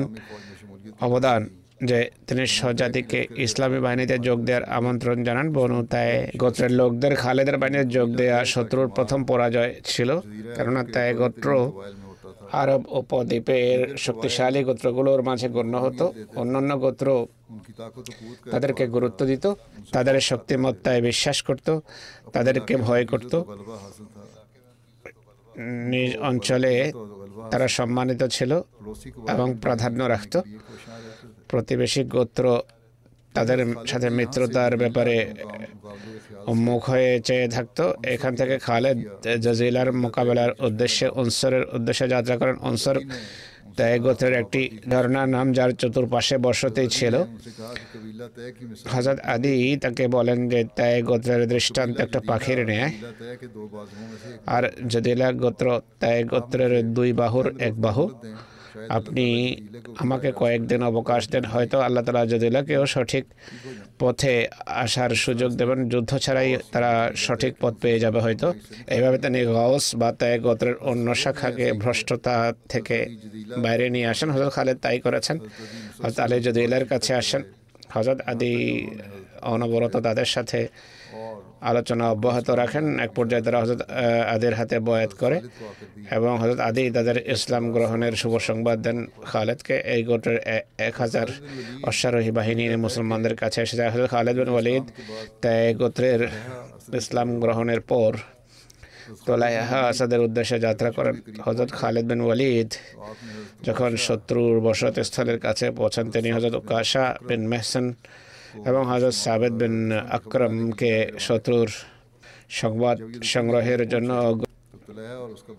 অবদান 1.01 1.41
যে 1.89 1.99
তিনি 2.27 2.43
সজাতিকে 2.59 3.19
ইসলামী 3.45 3.79
বাহিনীতে 3.85 4.15
যোগ 4.27 4.37
দেওয়ার 4.47 4.65
আমন্ত্রণ 4.77 5.17
জানান। 5.27 5.47
বনু 5.55 5.79
তাই 5.91 6.09
গোত্রের 6.41 6.73
লোকদের 6.79 7.13
খালেদের 7.23 7.57
বাহিনীতে 7.61 7.87
যোগ 7.97 8.07
দেওয়া 8.19 8.39
শত্রুর 8.53 8.87
প্রথম 8.97 9.19
পরাজয় 9.29 9.71
ছিল, 9.91 10.09
কেননা 10.55 10.81
তাই 10.93 11.09
গোত্র 11.21 11.49
আরব 12.61 12.81
উপদ্বীপের 12.99 13.79
শক্তিশালী 14.05 14.59
গোত্রগুলোর 14.69 15.21
মাঝে 15.29 15.47
গণ্য 15.55 15.73
হতো। 15.85 16.05
অন্যান্য 16.41 16.71
গোত্র 16.83 17.07
তাদেরকে 18.51 18.83
গুরুত্ব 18.95 19.21
দিত, 19.31 19.45
তাদের 19.95 20.15
শক্তিমত্তায় 20.29 21.01
বিশ্বাস 21.09 21.37
করত, 21.47 21.67
তাদেরকে 22.35 22.73
ভয় 22.85 23.05
করত। 23.11 23.33
নিজ 25.91 26.11
অঞ্চলে 26.29 26.73
তারা 27.51 27.67
সম্মানিত 27.77 28.21
ছিল 28.35 28.51
এবং 29.33 29.47
প্রাধান্য 29.63 29.99
রাখত। 30.13 30.35
প্রতিবেশী 31.51 32.01
গোত্র 32.15 32.45
তাদের 33.35 33.59
সাথে 33.91 34.07
মিত্রতার 34.17 34.73
ব্যাপারে 34.81 35.15
মুখ 36.67 36.81
হয়ে 36.91 37.11
চেয়ে 37.27 37.47
থাকতো। 37.55 37.83
এখান 38.13 38.33
থেকে 38.39 38.55
খালেদ 38.67 38.97
জাজিলার 39.43 39.89
মোকাবেলার 40.03 40.51
উদ্দেশ্যে 40.67 41.07
অনসরের 41.21 41.63
উদ্দেশ্যে 41.77 42.05
যাত্রা 42.13 42.35
করেন। 42.41 42.55
অনসর 42.69 42.95
তাই 43.77 43.93
গোত্রের 44.05 44.33
একটি 44.41 44.61
ঝর্ণার 44.91 45.29
নাম, 45.35 45.47
যার 45.57 45.71
চতুর্পাশে 45.81 46.35
বসতেই 46.45 46.89
ছিল। 46.97 47.15
হজরত 48.93 49.19
আদি 49.33 49.53
তাকে 49.83 50.03
বলেন 50.17 50.39
যে, 50.51 50.59
তাই 50.77 50.93
গোত্রের 51.09 51.41
দৃষ্টান্ত 51.53 51.93
একটা 52.05 52.19
পাখির 52.29 52.59
ন্যায়। 52.69 52.91
আর 54.55 54.63
জদিলা 54.91 55.27
গোত্র, 55.43 55.67
তাই 56.01 56.17
গোত্রের 56.31 56.73
দুই 56.97 57.09
বাহুর 57.21 57.47
এক 57.67 57.73
বাহু। 57.85 58.05
আপনি 58.89 59.55
আমাকে 59.97 60.31
কয়েকদিন 60.31 60.83
অবকাশ 60.83 61.29
দেন, 61.29 61.45
হয়তো 61.45 61.79
আল্লাহ 61.79 62.03
তালা 62.03 62.25
যদিলাকেও 62.25 62.85
সঠিক 62.85 63.25
পথে 63.99 64.47
আসার 64.65 65.09
সুযোগ 65.09 65.51
দেবেন। 65.51 65.89
যুদ্ধ 65.89 66.17
ছাড়াই 66.17 66.57
তারা 66.71 67.11
সঠিক 67.15 67.53
পথ 67.59 67.73
পেয়ে 67.81 67.99
যাবে 67.99 68.19
হয়তো। 68.19 68.53
এইভাবে 68.87 69.17
তিনি 69.17 69.45
গাউস 69.45 69.95
বা 69.95 70.11
তাই 70.11 70.39
গোত্রের 70.39 70.75
অন্য 70.75 71.15
শাখাকে 71.15 71.73
ভ্রষ্টতা 71.73 72.53
থেকে 72.69 72.97
বাইরে 73.57 73.89
নিয়ে 73.89 74.07
আসেন। 74.07 74.29
হজরত 74.31 74.53
খালেদ 74.53 74.77
তাই 74.77 74.99
করেছেন। 74.99 75.39
হজরত 76.03 76.19
আলী 76.19 76.39
জদিলার 76.39 76.85
কাছে 76.85 77.13
আসেন। 77.13 77.43
হজরত 77.93 78.21
আদি 78.21 78.87
অনবরত 79.41 79.97
তাদের 79.97 80.25
সাথে 80.25 80.67
আলোচনা 81.61 82.11
অব্যাহত 82.11 82.49
রাখেন। 82.49 82.99
এক 82.99 83.11
পর্যায়ে 83.11 83.43
তারা 83.43 83.59
হজরত 83.61 83.89
আদির 84.29 84.53
হাতে 84.53 84.79
বয়াত 84.79 85.13
করে 85.13 85.41
এবং 86.11 86.37
হজরত 86.37 86.59
আদি 86.59 86.91
তাদের 86.91 87.31
ইসলাম 87.31 87.71
গ্রহণের 87.71 88.11
শুভ 88.11 88.37
সংবাদ 88.37 88.81
দেন 88.81 89.07
খালেদকে। 89.25 89.77
এই 89.77 90.05
এ- 90.45 90.61
এক 90.77 90.95
হাজার 90.97 91.27
অশ্বারোহী 91.83 92.31
বাহিনী 92.31 92.75
মুসলমানদের 92.75 93.35
কাছে 93.35 93.61
এসে 93.61 93.77
যায়। 93.77 93.89
হজরত 93.89 94.09
খালেদ 94.09 94.37
বিন 94.37 94.49
ওয়ালিদ 94.49 94.83
তাই 95.41 95.73
গোত্রের 95.73 96.27
ইসলাম 96.93 97.39
গ্রহণের 97.39 97.81
পর 97.81 98.13
তোলাইহা 99.27 99.79
আসাদের 99.91 100.19
উদ্দেশ্যে 100.27 100.57
যাত্রা 100.67 100.89
করেন 100.97 101.15
হজরত 101.45 101.69
খালেদ 101.79 102.05
বিন 102.11 102.21
ওয়ালিদ। 102.25 102.69
যখন 103.67 103.91
শত্রুর 104.07 104.55
বসত 104.67 104.95
স্থলের 105.09 105.39
কাছে 105.45 105.65
পৌঁছান, 105.79 106.05
তিনি 106.15 106.29
হজরত 106.35 106.55
কাশা 106.71 107.05
বিন 107.27 107.41
মেহসান 107.51 107.85
এবং 108.69 108.81
হজরত 108.91 109.15
সাবেদ 109.25 109.53
বিন 109.61 109.75
আকরমকে 110.17 110.93
শত্রুর 111.27 111.69
সংবাদ 112.61 112.97
সংগ্রহের 113.33 113.81
জন্য 113.93 114.11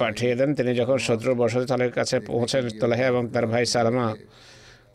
পাঠিয়ে 0.01 0.35
দেন। 0.39 0.51
তিনি 0.59 0.73
যখন 0.81 0.99
শত্রুর 1.07 1.35
বসতস্থলের 1.43 1.93
কাছে 1.99 2.17
পৌঁছেন 2.31 2.65
তোলাহা 2.81 3.05
এবং 3.13 3.23
তার 3.35 3.47
ভাই 3.53 3.65
সালামা 3.75 4.07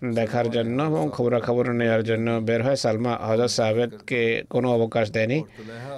দেখার 0.01 0.49
জন্য 0.49 0.77
এবং 0.83 1.09
খবরাখবর 1.15 1.65
নেওয়ার 1.71 2.03
জন্য 2.03 2.27
বের 2.47 2.63
হয়। 2.63 2.75
সালমা 2.75 3.13
হজরত 3.27 3.51
সাহেবকে 3.57 4.21
কোনো 4.49 4.67
অবকাশ 4.77 5.11
দেয়নি। 5.11 5.43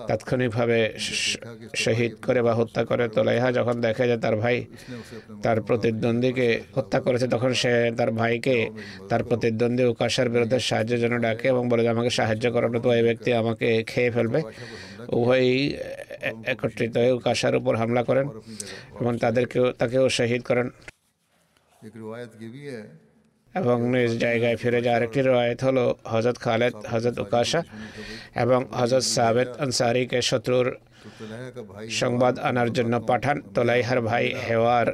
তাৎক্ষণিকভাবে 0.08 0.80
শহীদ 1.76 2.14
করে 2.26 2.42
বা 2.42 2.54
হত্যা 2.54 2.82
করে 2.86 3.10
তোলাইহা 3.10 3.52
যখন 3.52 3.82
দেখে 3.82 4.08
যে 4.08 4.18
তার 4.18 4.36
ভাই 4.36 4.66
তার 5.44 5.62
প্রতিদ্বন্দ্বীকে 5.62 6.62
হত্যা 6.76 7.00
করেছে 7.00 7.28
তখন 7.28 7.54
সে 7.54 7.92
তার 7.98 8.12
ভাইকে 8.12 8.70
তার 9.10 9.24
প্রতিদ্বন্দ্বী 9.24 9.84
উকাশার 9.84 10.30
বিরুদ্ধে 10.30 10.60
সাহায্যের 10.60 11.00
জন্য 11.00 11.16
ডাকে 11.22 11.48
এবং 11.48 11.70
বলে 11.70 11.84
যে 11.84 11.90
আমাকে 11.90 12.10
সাহায্য 12.10 12.46
করো 12.52 12.68
তো 12.86 12.90
এই 12.94 13.04
ব্যক্তি 13.04 13.34
আমাকে 13.34 13.84
খেয়ে 13.84 14.12
ফেলবে। 14.12 14.40
উভয়ই 15.18 15.76
একত্রিত 16.46 16.98
হয়ে 16.98 17.12
উকাশার 17.12 17.56
উপর 17.56 17.76
হামলা 17.76 18.04
করেন 18.04 18.26
এবং 19.02 19.18
তাদেরকেও 19.18 19.72
তাকেও 19.72 20.10
শহীদ 20.10 20.42
করেন। 20.44 20.70
এবং 23.56 23.78
নিজ 23.94 24.12
জায়গায় 24.24 24.58
ফিরে 24.62 24.80
যাওয়ার 24.86 25.04
একটি 25.08 25.22
রয়েত 25.22 25.60
হলো 25.68 25.84
হজরত 26.14 26.38
খালেদ 26.46 26.74
হজরত 26.92 27.16
উকাশা 27.24 27.62
এবং 28.44 28.60
হজরত 28.80 29.06
সাবেদ 29.16 29.50
আনসারিকে 29.64 30.20
শত্রুর 30.30 30.68
সংবাদ 32.02 32.36
আনার 32.50 32.70
জন্য 32.78 32.94
পাঠান। 33.10 33.38
তোলাইহার 33.56 34.00
ভাই 34.10 34.26
হেওয়ার 34.48 34.88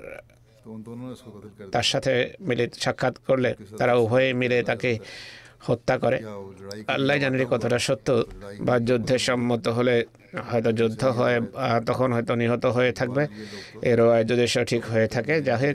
তার 1.74 1.88
সাথে 1.92 2.14
মিলে 2.48 2.66
সাক্ষাৎ 2.84 3.16
করলে 3.28 3.50
তারা 3.80 3.94
উভয়ে 4.04 4.30
মিলে 4.42 4.58
তাকে 4.70 4.92
হত্যা 5.68 5.96
করে। 6.04 6.18
আল্লাহ 6.96 7.16
জানারি 7.24 7.46
কথাটা 7.54 7.80
সত্য 7.88 8.08
বা 8.68 8.76
যুদ্ধে 8.90 9.16
সম্মত 9.28 9.66
হলে 9.78 9.96
হয়তো 10.50 10.72
যুদ্ধ 10.80 11.02
হয় 11.18 11.38
তখন 11.90 12.10
হয়তো 12.16 12.34
নিহত 12.42 12.64
হয়ে 12.76 12.92
থাকবে। 13.00 13.24
এর 13.90 14.00
যদি 14.30 14.46
সঠিক 14.56 14.82
হয়ে 14.92 15.08
থাকে 15.16 15.34
যাহে 15.48 15.70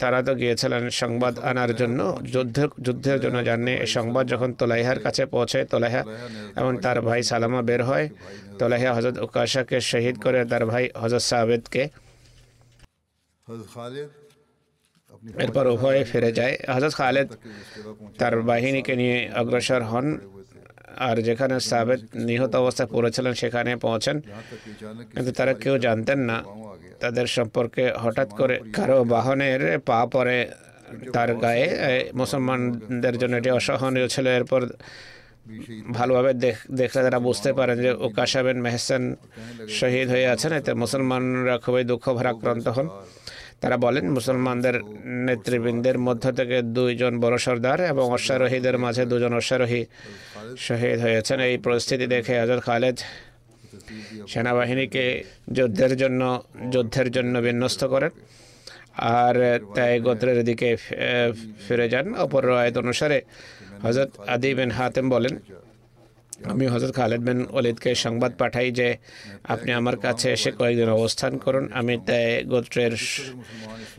তারা 0.00 0.18
তো 0.26 0.32
গিয়েছিলেন 0.40 0.84
সংবাদ 1.02 1.34
আনার 1.50 1.70
জন্য। 1.80 2.00
যুদ্ধ, 2.34 2.58
যুদ্ধের 2.86 3.18
জন্য 3.24 3.38
জানে 3.48 3.74
সংবাদ 3.96 4.24
যখন 4.32 4.50
তোলাইহার 4.60 4.98
কাছে 5.06 5.22
পৌঁছে, 5.34 5.58
তোলাইহা 5.72 6.02
এবং 6.60 6.72
তার 6.84 6.98
ভাই 7.08 7.20
সালামা 7.30 7.60
বের 7.68 7.82
হয়। 7.84 8.06
তোলাইহা 8.60 8.90
হজরত 8.96 9.16
উকাশাকে 9.26 9.78
শহীদ 9.90 10.16
করে, 10.24 10.38
তার 10.52 10.64
ভাই 10.66 10.84
হজরত 11.02 11.24
সাহেদকে 11.30 11.82
এরপর 15.44 15.64
উভয়ে 15.74 16.02
ফিরে 16.10 16.30
যায়। 16.38 16.54
হজরত 16.74 16.94
খালেদ 17.00 17.28
তার 18.20 18.34
বাহিনীকে 18.50 18.94
নিয়ে 19.00 19.18
অগ্রসর 19.40 19.82
হন 19.90 20.06
আর 21.08 21.16
যেখানে 21.28 21.54
সাবেদ 21.70 22.00
নিহত 22.28 22.52
অবস্থায় 22.62 22.88
পড়েছিলেন, 22.94 23.32
সেখানে 23.42 23.70
পৌঁছেন। 23.86 24.16
কিন্তু 25.14 25.30
তারা 25.38 25.52
কেউ 25.62 25.74
জানতেন 25.86 26.18
না। 26.30 26.36
তাদের 27.00 27.26
সম্পর্কে 27.36 27.84
হঠাৎ 28.02 28.28
করে 28.38 28.56
কারও 28.76 29.00
বাহনের 29.04 29.60
পা 29.88 29.98
পরে 30.06 30.38
তার 31.14 31.30
গায়ে 31.42 31.68
মুসলমানদের 32.20 33.14
জন্য 33.18 33.34
এটি 33.36 33.50
অসহনীয় 33.50 34.08
ছিল। 34.14 34.26
এরপর 34.38 34.60
ভালোভাবে 35.92 36.32
দেখলে 36.80 37.00
তারা 37.06 37.20
বুঝতে 37.28 37.50
পারেন 37.58 37.76
যে 37.84 37.90
ওকাশাবেন 38.06 38.56
মেহসান 38.66 39.02
শহীদ 39.80 40.06
হয়ে 40.14 40.26
আছেন। 40.34 40.52
এতে 40.52 40.72
মুসলমানরা 40.74 41.54
খুবই 41.64 41.84
দুঃখ 41.84 42.04
ভারাক্রান্ত 42.18 42.66
হন। 42.68 42.88
তারা 43.60 43.76
বলেন 43.76 44.06
মুসলমানদের 44.18 44.76
নেতৃবৃন্দের 45.28 45.98
মধ্য 46.06 46.24
থেকে 46.38 46.56
দুইজন 46.76 47.12
বড় 47.20 47.36
সর্দার 47.46 47.78
এবং 47.92 48.04
অশ্বারোহীদের 48.16 48.76
মাঝে 48.78 49.02
দুজন 49.12 49.32
অশ্বারোহী 49.34 49.82
শহীদ 50.66 50.98
হয়েছেন। 51.06 51.38
এই 51.40 51.56
পরিস্থিতি 51.66 52.06
দেখে 52.06 52.34
আজর 52.44 52.60
খালেদ 52.60 52.96
সেনাবাহিনীকে 54.32 55.04
যুদ্ধের 55.56 55.92
জন্য 56.02 56.20
যুদ্ধের 56.72 57.08
জন্য 57.16 57.34
বিন্যস্ত 57.46 57.82
করেন। 57.84 58.12
আর 59.20 59.36
তাই 59.76 59.92
গোত্রের 60.06 60.38
দিকে 60.48 60.68
ফিরে 61.64 61.86
যান। 61.92 62.06
অপর 62.24 62.44
আয়ত 62.62 62.76
অনুসারে 62.84 63.18
হজরত 63.84 64.10
আদি 64.34 64.50
বিন 64.58 64.70
হাতেম 64.78 65.06
বলেন 65.14 65.34
আমি 66.44 66.66
হজরত 66.66 66.94
খালেদ 66.94 67.20
বিন 67.20 67.46
ওলিদকে 67.50 67.94
সংবাদ 67.94 68.32
পাঠাই 68.38 68.70
যে 68.70 68.96
আপনি 69.44 69.72
আমার 69.72 69.96
কাছে 69.96 70.32
এসে 70.32 70.52
কয়েকদিন 70.52 70.88
অবস্থান 70.88 71.38
করুন। 71.38 71.72
আমি 71.72 71.98
তাই 72.06 72.44
গোত্রের 72.44 72.96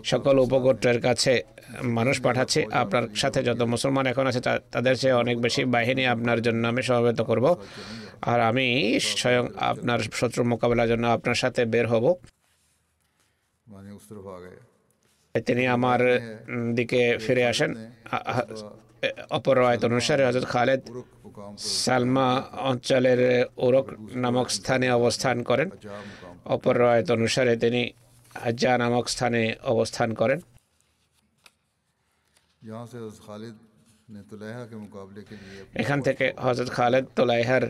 সকল 0.04 0.40
উপগোত্রের 0.40 1.02
কাছে 1.02 1.44
মানুষ 1.84 2.22
পাঠাচ্ছি। 2.22 2.66
আপনার 2.72 3.04
সাথে 3.16 3.44
যত 3.44 3.62
মুসলমান 3.62 4.08
এখন 4.08 4.28
আছে 4.28 4.42
তাদের 4.72 4.98
চেয়ে 4.98 5.14
অনেক 5.14 5.40
বেশি 5.40 5.66
বাহিনী 5.66 6.06
আপনার 6.06 6.42
জন্য 6.42 6.68
আমি 6.68 6.82
সমবেত 6.84 7.22
করব। 7.22 7.56
আর 8.22 8.40
আমি 8.40 9.00
স্বয়ং 9.00 9.48
আপনার 9.58 10.00
শত্রু 10.00 10.44
মোকাবেলার 10.44 10.88
জন্য 10.88 11.08
আপনার 11.08 11.36
সাথে 11.36 11.66
বের 11.66 11.88
হব। 11.88 12.16
তিনি 15.46 15.68
আমার 15.68 16.00
দিকে 16.76 17.18
ফিরে 17.18 17.46
আসেন। 17.46 17.76
অপর 19.30 19.58
অনুসারে 19.84 20.26
হজরত 20.26 20.46
খালেদ 20.46 20.82
সালমা 21.58 22.28
অঞ্চলের 22.70 23.22
ওরক 23.58 23.88
নামক 24.24 24.48
স্থানে 24.50 24.92
অবস্থান 24.92 25.44
করেন। 25.44 25.70
অপর 26.46 26.76
রায়ত 26.80 27.12
অনুসারে 27.12 27.54
তিনি 27.58 27.82
হাজ্জা 28.44 28.78
নামক 28.78 29.06
স্থানে 29.10 29.42
অবস্থান 29.64 30.14
করেন। 30.14 30.40
এখান 35.82 36.02
থেকে 36.02 36.26
হজরত 36.46 36.70
খালেদ 36.70 37.06
তোলাইহার 37.16 37.66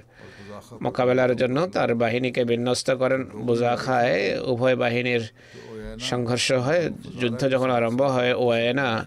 মোকাবেলার 0.81 1.35
জন্য 1.35 1.57
তার 1.67 1.95
বাহিনীকে 1.95 2.41
বিন্যস্ত 2.45 2.91
করেন। 2.91 3.21
বুজাখায় 3.47 4.39
উভয় 4.51 4.75
বাহিনীর 4.75 5.23
সংঘর্ষ 5.99 6.51
হয়। 6.51 6.81
যুদ্ধ 7.21 7.41
যখন 7.49 7.69
আরম্ভ 7.71 8.01
হয় 8.01 8.33
ওয়ায়না 8.33 9.05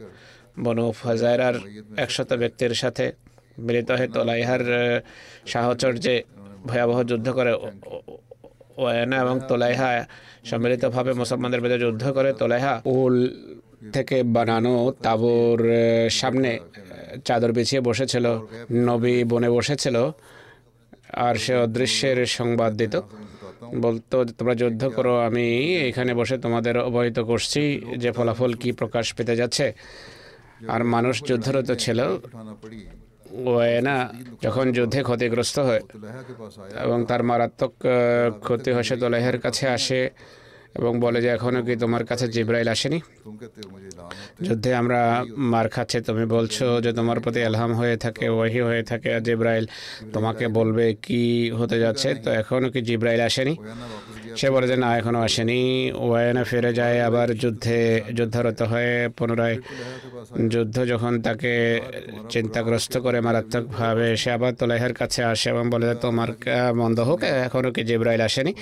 বনু 0.64 0.86
ফজায়রার 1.00 1.56
একশত 1.96 2.30
ব্যক্তির 2.32 2.74
সাথে 2.74 3.12
মিলিত 3.58 3.90
হয়ে 3.90 4.08
তোলাইহার 4.08 4.64
সাহচর্যে 5.46 6.22
ভয়াবহ 6.66 7.02
যুদ্ধ 7.02 7.30
করে 7.30 7.52
ওয়ানা 8.76 9.20
এবং 9.20 9.40
তোলাইহা 9.48 10.06
সম্মিলিতভাবে 10.44 11.12
মুসলমানদের 11.12 11.60
ভেতরে 11.60 11.78
যুদ্ধ 11.78 12.12
করে 12.12 12.32
তোলাইহা 12.32 12.82
উল 12.84 13.28
থেকে 13.92 14.22
বানানো 14.22 14.94
তাবুর 15.02 15.60
সামনে 16.10 16.58
চাদর 17.24 17.52
বিছিয়ে 17.52 17.80
বসেছিল, 17.80 18.40
নবী 18.72 19.24
বনে 19.24 19.50
বসেছিল, 19.50 20.10
আর 21.12 21.34
সে 21.34 21.56
অদৃশ্যের 21.56 22.26
সংবাদ 22.26 22.72
দিত। 22.74 23.00
বলতো, 23.74 24.24
তোমরা 24.24 24.54
যুদ্ধ 24.54 24.88
করো, 24.88 25.20
আমি 25.20 25.74
এখানে 25.74 26.14
বসে 26.14 26.38
তোমাদের 26.38 26.78
অবহিত 26.78 27.18
করছি 27.18 27.80
যে 27.96 28.12
ফলাফল 28.12 28.54
কি 28.54 28.72
প্রকাশ 28.72 29.14
পেতে 29.14 29.36
যাচ্ছে। 29.36 29.72
আর 30.68 30.84
মানুষ 30.84 31.24
যুদ্ধরত 31.24 31.72
ছিল। 31.72 32.00
ওয়েনা 33.46 33.96
যখন 34.44 34.66
যুদ্ধে 34.76 35.00
ক্ষতিগ্রস্ত 35.08 35.56
হয় 35.68 35.82
এবং 36.84 36.98
তার 37.10 37.22
মারাত্মক 37.30 37.72
ক্ষতি 38.46 38.70
হয়েছে 38.74 38.94
সে 39.24 39.38
কাছে 39.44 39.64
আসে 39.76 40.00
এবং 40.80 40.92
বলে 41.04 41.18
যে 41.24 41.28
এখনও 41.36 41.60
কি 41.66 41.74
তোমার 41.76 42.02
কাছে 42.10 42.26
জিব্রাইল 42.34 42.68
আসেনি? 42.74 42.98
যুদ্ধে 44.46 44.70
আমরা 44.80 45.00
মার 45.52 45.66
খাচ্ছে, 45.74 45.98
তুমি 46.08 46.24
বলছো 46.36 46.66
যে 46.84 46.90
তোমার 46.98 47.18
প্রতি 47.20 47.40
এলহাম 47.48 47.70
হয়ে 47.80 47.96
থাকে, 47.96 48.26
ওয়াহি 48.28 48.60
হয়ে 48.68 48.82
থাকে, 48.90 49.08
আর 49.16 49.22
জিব্রাইল 49.26 49.64
তোমাকে 50.12 50.44
বলবে 50.58 50.86
কি 51.06 51.50
হতে 51.58 51.76
যাচ্ছে? 51.84 52.08
তো 52.24 52.28
এখনও 52.40 52.68
কি 52.74 52.80
জিব্রাইল 52.88 53.20
আসেনি? 53.28 53.54
সে 54.40 54.48
বলে 54.54 54.66
যে, 54.70 54.76
না, 54.84 54.88
এখনও 54.98 55.20
আসেনি। 55.28 55.60
ওয়ানা 56.06 56.42
ফিরে 56.50 56.72
যায়, 56.80 56.96
আবার 57.08 57.28
যুদ্ধে 57.42 57.78
যুদ্ধরত 58.18 58.60
হয়ে 58.72 58.92
পুনরায় 59.16 59.56
যুদ্ধ 60.54 60.76
যখন 60.92 61.12
তাকে 61.26 61.52
চিন্তাগ্রস্ত 62.34 62.94
করে 63.04 63.18
মারাত্মকভাবে, 63.26 64.08
সে 64.22 64.28
আবার 64.36 64.52
তোলাহের 64.60 64.94
কাছে 65.00 65.20
আসে 65.32 65.46
এবং 65.54 65.64
বলে 65.70 65.84
যে 65.90 65.96
তোমার 66.04 66.28
বন্ধ 66.80 66.98
হোক 67.08 67.20
এখনও 67.46 67.70
কি 67.76 67.82
জিব্রাইল 67.88 68.22
আসেনি? 68.28 68.52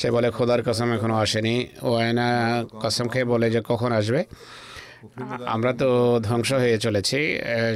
সে 0.00 0.08
বলে, 0.16 0.28
খোদার 0.36 0.60
কসম 0.66 0.88
এখনও 0.96 1.16
আসেনি। 1.24 1.54
ওয়ানা 1.82 2.28
কসম 2.82 3.06
খেয়ে 3.12 3.26
বলে 3.32 3.46
যে, 3.54 3.60
কখন 3.70 3.90
আসবে? 4.00 4.20
আমরা 5.54 5.72
তো 5.82 5.88
ধ্বংস 6.28 6.50
হয়ে 6.62 6.78
চলেছি। 6.78 7.20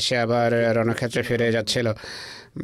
সে 0.00 0.14
আবার 0.24 0.50
রণক্ষেত্রে 0.76 1.20
ফিরে 1.28 1.46
যাচ্ছিল। 1.56 1.86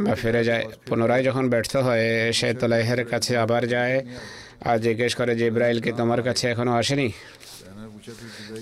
বা 0.04 0.14
ফিরে 0.22 0.42
যায়, 0.48 0.64
পুনরায় 0.88 1.22
যখন 1.28 1.44
ব্যর্থ 1.52 1.72
হয়, 1.86 2.06
সে 2.38 2.48
তোলাহের 2.60 3.00
কাছে 3.12 3.32
আবার 3.44 3.62
যায়। 3.74 3.96
আর 4.68 4.76
জিজ্ঞেস 4.86 5.12
করে 5.18 5.32
যে 5.40 5.44
ইব্রাহিলকে 5.52 5.90
তোমার 6.00 6.20
কাছে 6.22 6.44
এখনও 6.52 6.72
আসেনি? 6.80 7.08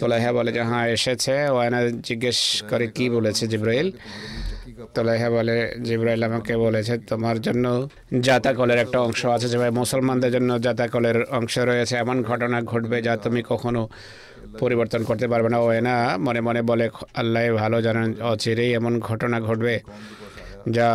তোলাহা 0.00 0.30
বলে 0.38 0.50
যে 0.56 0.62
হ্যাঁ 0.70 0.87
এসেছে। 0.96 1.34
ওয়ানা 1.54 1.80
জিজ্ঞেস 2.08 2.38
করে, 2.70 2.87
কি 2.96 3.04
বলেছে 3.16 3.44
জিব্রাইল? 3.52 3.88
তোলাইহা 4.94 5.28
বলে, 5.30 5.56
জিব্রাইল 5.87 6.22
আমাকে 6.28 6.54
বলেছে 6.56 6.94
তোমার 7.11 7.37
জন্য 7.46 7.88
জাতাকলের 8.26 8.78
একটা 8.84 8.98
অংশ 9.06 9.20
আছে 9.37 9.48
যে 9.52 9.56
ভাই, 9.61 9.70
মুসলমানদের 9.70 10.30
জন্য 10.37 10.50
জাতাকলের 10.66 11.18
অংশ 11.38 11.54
রয়েছে। 11.70 11.94
এমন 11.96 12.16
ঘটনা 12.22 12.58
ঘটবে 12.62 13.02
যা 13.02 13.12
তুমি 13.24 13.40
কখনো 13.48 13.80
পরিবর্তন 14.61 15.00
করতে 15.04 15.26
পারবে 15.28 15.48
না। 15.54 15.58
ওয়ানা 15.58 15.96
মনে 16.18 16.40
মনে 16.40 16.62
বলে, 16.62 16.87
আল্লাহ 17.20 17.42
ভালো 17.62 17.82
জানেন, 17.82 18.08
অচিরেই 18.32 18.70
এমন 18.80 18.92
ঘটনা 19.00 19.37
ঘটবে 19.40 19.74
যা 20.76 20.88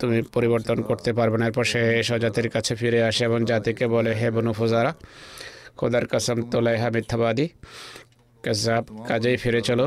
তুমি 0.00 0.18
পরিবর্তন 0.34 0.78
করতে 0.88 1.10
পারবে 1.18 1.36
না। 1.40 1.44
এরপর 1.50 1.64
সে 1.72 1.80
স্বজাতির 2.08 2.48
কাছে 2.54 2.72
ফিরে 2.80 3.00
আসে 3.08 3.22
এবং 3.28 3.40
জাতিকে 3.50 3.86
বলে, 3.94 4.12
হে 4.20 4.28
বনু 4.34 4.52
ফুজারা, 4.58 4.92
খোদার 5.78 6.04
কাসাম 6.12 6.38
তোলাইহা 6.52 6.88
মিথ্যাবাদী 6.94 7.46
কাজাব 8.44 8.84
কাজেই 9.08 9.36
ফিরে 9.42 9.60
চলো। 9.68 9.86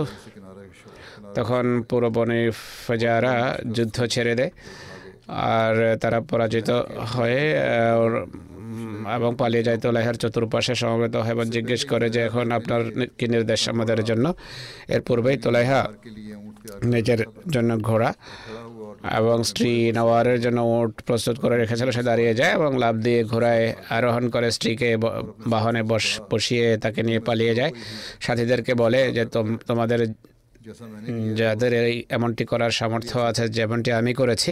তখন 1.37 1.65
পুরো 1.89 2.09
বনে 2.15 2.39
ফজারা 2.85 3.33
যুদ্ধ 3.75 3.97
ছেড়ে 4.13 4.33
দেয় 4.39 4.51
আর 5.55 5.75
তারা 6.01 6.19
পরাজিত 6.29 6.69
হয়ে 7.13 7.41
এবং 9.17 9.31
পালিয়ে 9.41 9.63
যায় 9.67 9.79
তোলাহের 9.83 10.17
চতুর্পাশে। 10.23 10.73
সমবেত 10.81 11.15
হয় 11.23 11.33
এবং 11.37 11.45
জিজ্ঞেস 11.55 11.81
করে 11.91 12.07
যে, 12.15 12.21
এখন 12.27 12.45
আপনার 12.57 12.81
কি 13.17 13.25
নির্দেশ 13.33 13.61
আমাদের 13.73 13.99
জন্য? 14.09 14.25
এর 14.95 15.01
পূর্বেই 15.07 15.37
তোলাইহা 15.45 15.81
নিজের 16.93 17.21
জন্য 17.53 17.71
ঘোড়া 17.87 18.09
এবং 19.19 19.37
স্ত্রী 19.49 19.71
নওয়ারের 19.97 20.39
জন্য 20.45 20.59
ওট 20.75 20.91
প্রস্তুত 21.07 21.35
করে 21.43 21.55
রেখেছিল, 21.61 21.89
সে 21.97 22.03
দাঁড়িয়ে 22.09 22.33
যায় 22.39 22.53
এবং 22.57 22.71
লাভ 22.83 22.95
দিয়ে 23.05 23.19
ঘোড়ায় 23.31 23.65
আরোহণ 23.97 24.23
করে 24.33 24.47
স্ত্রীকে 24.55 24.89
বাহনে 25.53 25.81
বস, 25.91 26.05
বসিয়ে 26.31 26.67
তাকে 26.83 27.01
নিয়ে 27.07 27.19
পালিয়ে 27.27 27.53
যায়। 27.59 27.71
সাথীদেরকে 28.25 28.73
বলে 28.83 28.99
যে 29.15 29.23
তোমাদের 29.69 29.99
যাদের 31.39 31.71
এই 31.89 31.95
এমনটি 32.17 32.43
করার 32.51 32.71
সামর্থ্য 32.79 33.15
আছে, 33.29 33.43
যেমনটি 33.57 33.89
আমি 33.99 34.11
করেছি, 34.13 34.51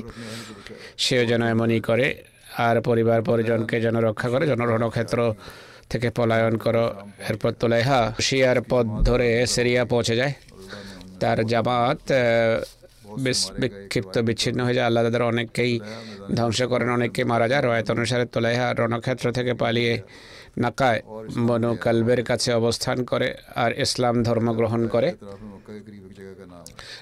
সেও 1.04 1.24
যেন 1.32 1.42
এমনই 1.54 1.82
করে। 1.90 2.08
আর 2.66 2.76
পরিবার 2.90 3.20
পরিজনকে 3.30 3.78
যেন 3.86 3.96
রক্ষা 4.08 4.28
করে 4.34 4.44
জনরণক্ষেত্র 4.52 5.20
থেকে 5.92 6.08
পলায়ন 6.18 6.56
করো। 6.66 6.86
এরপর 7.30 7.52
তোলাইহা 7.62 8.00
শিয়ার 8.26 8.60
পথ 8.70 8.86
ধরে 9.08 9.30
সিরিয়া 9.54 9.82
পৌঁছে 9.86 10.16
যায়। 10.22 10.34
তার 11.22 11.38
জামাত 11.52 12.02
বিক্ষিপ্ত 13.62 14.16
বিচ্ছিন্ন 14.18 14.60
হয়ে 14.66 14.78
যায়। 14.78 14.86
আল্লাহ 14.86 15.02
তাদের 15.04 15.24
অনেককেই 15.32 15.74
ধ্বংস 16.36 16.60
করেন 16.62 16.90
অনেককে 16.90 17.22
মারা 17.24 17.48
যায়। 17.48 17.62
রয়েত 17.62 17.88
অনুসারে 17.92 18.26
তোলাইহা 18.26 18.68
রণক্ষেত্র 18.74 19.26
থেকে 19.32 19.54
পালিয়ে 19.54 19.94
নাকায় 20.58 21.00
বনু 21.48 21.72
কালবের 21.76 22.22
কাছে 22.24 22.50
অবস্থান 22.54 22.98
করে 23.04 23.28
আর 23.56 23.72
ইসলাম 23.80 24.16
ধর্ম 24.24 24.48
গ্রহণ 24.54 24.82
করে। 24.88 25.10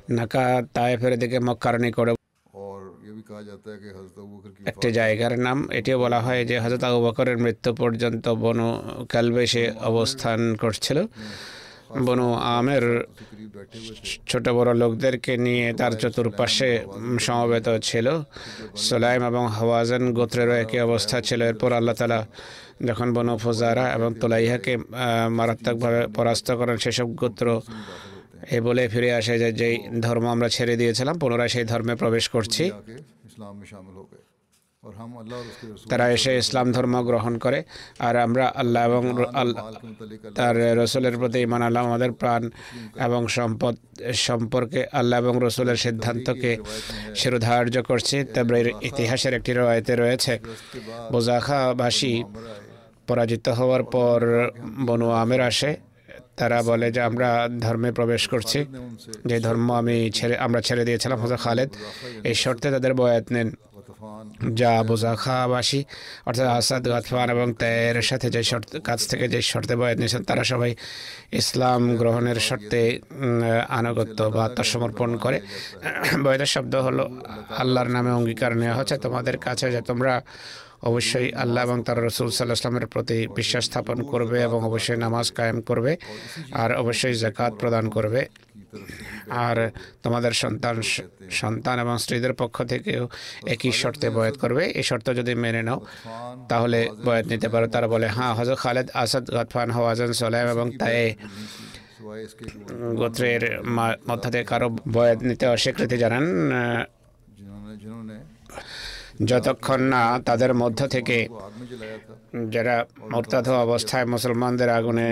নাকা 0.10 0.44
তায়েফের 0.74 1.14
দিকে 1.20 1.38
মক্কার 1.40 1.76
নিকটে। 1.82 2.14
একটি 4.66 4.92
জায়গার 4.92 5.34
নাম 5.40 5.58
এটিও 5.72 5.98
বলা 6.00 6.20
হয় 6.20 6.42
যে 6.46 6.56
হজরত 6.60 6.84
আবু 6.84 7.00
বকরের 7.06 7.38
মৃত্যু 7.38 7.70
পর্যন্ত 7.74 8.26
বনু 8.44 8.70
কালবে 9.10 9.44
সে 9.48 9.64
অবস্থান 9.82 10.40
করছিল। 10.56 10.98
বনু 12.06 12.28
আমের 12.34 12.86
ছোট 14.30 14.46
বড় 14.58 14.72
লোকদেরকে 14.74 15.34
নিয়ে 15.38 15.74
তার 15.80 15.94
চতুর্পাশে 16.02 16.70
সমবেত 17.20 17.68
ছিল। 17.84 18.08
সোলাইম 18.76 19.22
এবং 19.32 19.44
হওয়াজেন 19.58 20.04
গোত্রেরও 20.14 20.56
একই 20.64 20.80
অবস্থা 20.88 21.18
ছিল। 21.22 21.40
এরপর 21.42 21.72
আল্লাহ 21.74 21.96
তালা 21.96 22.20
যখন 22.88 23.08
বনু 23.14 23.34
ফজারা 23.38 23.86
এবং 23.98 24.10
তোলাইহাকে 24.22 24.74
মারাত্মকভাবে 25.38 26.02
পরাস্ত 26.18 26.48
করেন, 26.52 26.78
সেসব 26.78 27.08
গোত্র 27.22 27.62
এ 28.56 28.58
বলে 28.62 28.84
ফিরে 28.94 29.10
আসে 29.20 29.40
যে, 29.40 29.50
যেই 29.52 29.76
ধর্ম 30.02 30.26
আমরা 30.28 30.50
ছেড়ে 30.50 30.76
দিয়েছিলাম, 30.82 31.16
পুনরায় 31.20 31.50
সেই 31.50 31.66
ধর্মে 31.72 31.94
প্রবেশ 31.96 32.26
করছি। 32.30 32.64
তারা 35.90 36.06
এসে 36.12 36.32
ইসলাম 36.38 36.68
ধর্ম 36.72 36.96
গ্রহণ 37.10 37.34
করে 37.38 37.60
আর 38.00 38.16
আমরা 38.26 38.46
আল্লাহ 38.62 38.82
এবং 38.90 39.04
তার 40.36 40.56
রসুলের 40.82 41.16
প্রতি 41.18 41.40
ইমান 41.42 41.62
আল্লাহ 41.62 41.82
আমাদের 41.86 42.12
প্রাণ 42.12 42.44
এবং 43.08 43.22
সম্পদ 43.38 43.76
সম্পর্কে 44.28 44.82
আল্লাহ 45.00 45.18
এবং 45.20 45.34
রসুলের 45.46 45.78
সিদ্ধান্তকে 45.78 46.52
শিরোধার্য 47.16 47.76
করছি। 47.82 48.18
তাবরের 48.34 48.68
ইতিহাসের 48.82 49.34
একটি 49.34 49.52
রয়েতে 49.54 49.94
রয়েছে 49.96 50.34
বোজাখাবাসী 51.12 52.14
পরাজিত 53.08 53.46
হওয়ার 53.50 53.84
পর 53.96 54.20
বনু 54.88 55.08
আমের 55.24 55.42
আসে 55.42 55.72
তারা 56.40 56.60
বলে 56.62 56.88
যে 56.92 57.02
আমরা 57.02 57.30
ধর্মে 57.66 57.90
প্রবেশ 57.92 58.24
করছি 58.28 58.60
যে 59.26 59.38
ধর্ম 59.40 59.68
আমি 59.82 60.12
ছেড়ে 60.18 60.36
আমরা 60.38 60.60
ছেড়ে 60.62 60.84
দিয়েছিলাম 60.86 61.18
হজর 61.20 61.38
খালেদ। 61.38 61.70
এই 62.30 62.36
শর্তে 62.44 62.68
তাদের 62.72 62.94
বয়াত 62.94 63.26
নেন। 63.32 63.50
যা 64.60 64.74
বোঝা 64.90 65.12
জাখাবাসী 65.16 65.82
অর্থাৎ 66.28 66.48
আসাদ 66.60 66.84
গাতফান 66.94 67.28
এবং 67.36 67.48
ত্যায়ের 67.62 67.98
সাথে 68.10 68.28
যে 68.36 68.42
শর্ত, 68.50 68.72
কাছ 68.88 69.00
থেকে 69.12 69.26
যে 69.34 69.40
শর্তে 69.52 69.74
বয়াত 69.80 69.98
নিয়েছেন, 70.02 70.24
তারা 70.30 70.44
সবাই 70.52 70.72
ইসলাম 71.42 71.82
গ্রহণের 72.02 72.40
শর্তে 72.48 72.82
আনুগত্য 73.80 74.20
বা 74.36 74.42
আত্মসমর্পণ 74.48 75.10
করে। 75.24 75.38
বয়াতের 76.24 76.52
শব্দ 76.56 76.74
হলো, 76.88 77.04
আল্লাহর 77.62 77.90
নামে 77.96 78.12
অঙ্গীকার 78.20 78.52
নেওয়া 78.62 78.76
হচ্ছে, 78.80 78.96
তোমাদের 79.06 79.36
কাছে 79.46 79.66
যে 79.76 79.82
তোমরা 79.90 80.14
অবশ্যই 80.90 81.28
আল্লাহ 81.44 81.62
এবং 81.68 81.78
তার 81.88 82.00
রসুল 82.08 82.28
সাল্লাহ 82.30 82.58
আসলামের 82.60 82.88
প্রতি 82.94 83.18
বিশ্বাস 83.40 83.64
স্থাপন 83.70 83.98
করবে 84.12 84.38
এবং 84.48 84.60
অবশ্যই 84.70 85.00
নামাজ 85.06 85.26
কায়েম 85.38 85.58
করবে, 85.70 85.92
আর 86.62 86.70
অবশ্যই 86.82 87.16
জাকাত 87.24 87.52
প্রদান 87.62 87.86
করবে। 87.96 88.22
আর 89.46 89.58
তোমাদের 90.04 90.34
সন্তান 90.44 90.76
সন্তান 91.42 91.76
এবং 91.84 91.96
স্ত্রীদের 92.04 92.34
পক্ষ 92.42 92.58
থেকেও 92.72 93.04
একই 93.54 93.72
শর্তে 93.82 94.08
বয়াত 94.18 94.36
করবে। 94.44 94.64
এই 94.80 94.86
শর্ত 94.90 95.08
যদি 95.20 95.34
মেনে 95.44 95.62
নাও, 95.68 95.80
তাহলে 96.52 96.80
বয়াত 97.06 97.26
নিতে 97.32 97.48
পারো। 97.54 97.66
তারা 97.74 97.88
বলে 97.94 98.08
হ্যাঁ 98.16 98.34
হজর 98.38 98.56
খালেদ 98.64 98.88
আসাদ 99.02 99.26
গতফান 99.36 99.70
হওয়াজান 99.76 100.12
সোলাইম 100.20 100.48
এবং 100.56 100.68
তাই 100.82 101.00
গোত্রের 103.00 103.44
মধ্য 104.08 104.24
থেকে 104.34 104.44
কারও 104.52 104.68
বয়াত 104.96 105.20
নিতে 105.28 105.46
অস্বীকৃতি 105.56 105.96
জানান। 106.04 106.26
যতক্ষণ 109.32 109.82
না 109.94 110.02
তাদের 110.28 110.52
মধ্য 110.62 110.80
থেকে 110.88 111.18
যারা 112.56 112.76
মর্তাধ 113.14 113.46
অবস্থায় 113.66 114.06
মুসলমানদের 114.16 114.70
আগুনে 114.78 115.10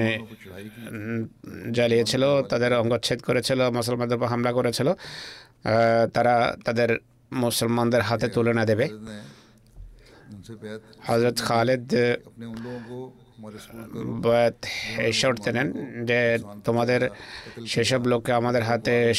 জ্বালিয়েছিল, 1.78 2.24
তাদের 2.52 2.72
অঙ্গচ্ছেদ 2.82 3.20
করেছিল, 3.28 3.60
মুসলমানদের 3.80 4.18
উপর 4.20 4.32
হামলা 4.34 4.52
করেছিল 4.58 4.88
তারা 6.16 6.36
তাদের 6.66 6.90
মুসলমানদের 7.32 8.02
হাতে 8.10 8.28
তুলে 8.36 8.52
না 8.60 8.64
দেবে। 8.72 8.86
হজরত 11.08 11.38
খালেদ 11.48 11.86
বাট 14.04 14.54
ঈশ্বর 15.00 15.36
যে 16.06 16.38
তোমাদের 16.66 17.10
সেসব 17.68 18.08
লোককে 18.08 18.34
আমাদের 18.34 18.64
হাতে 18.64 19.14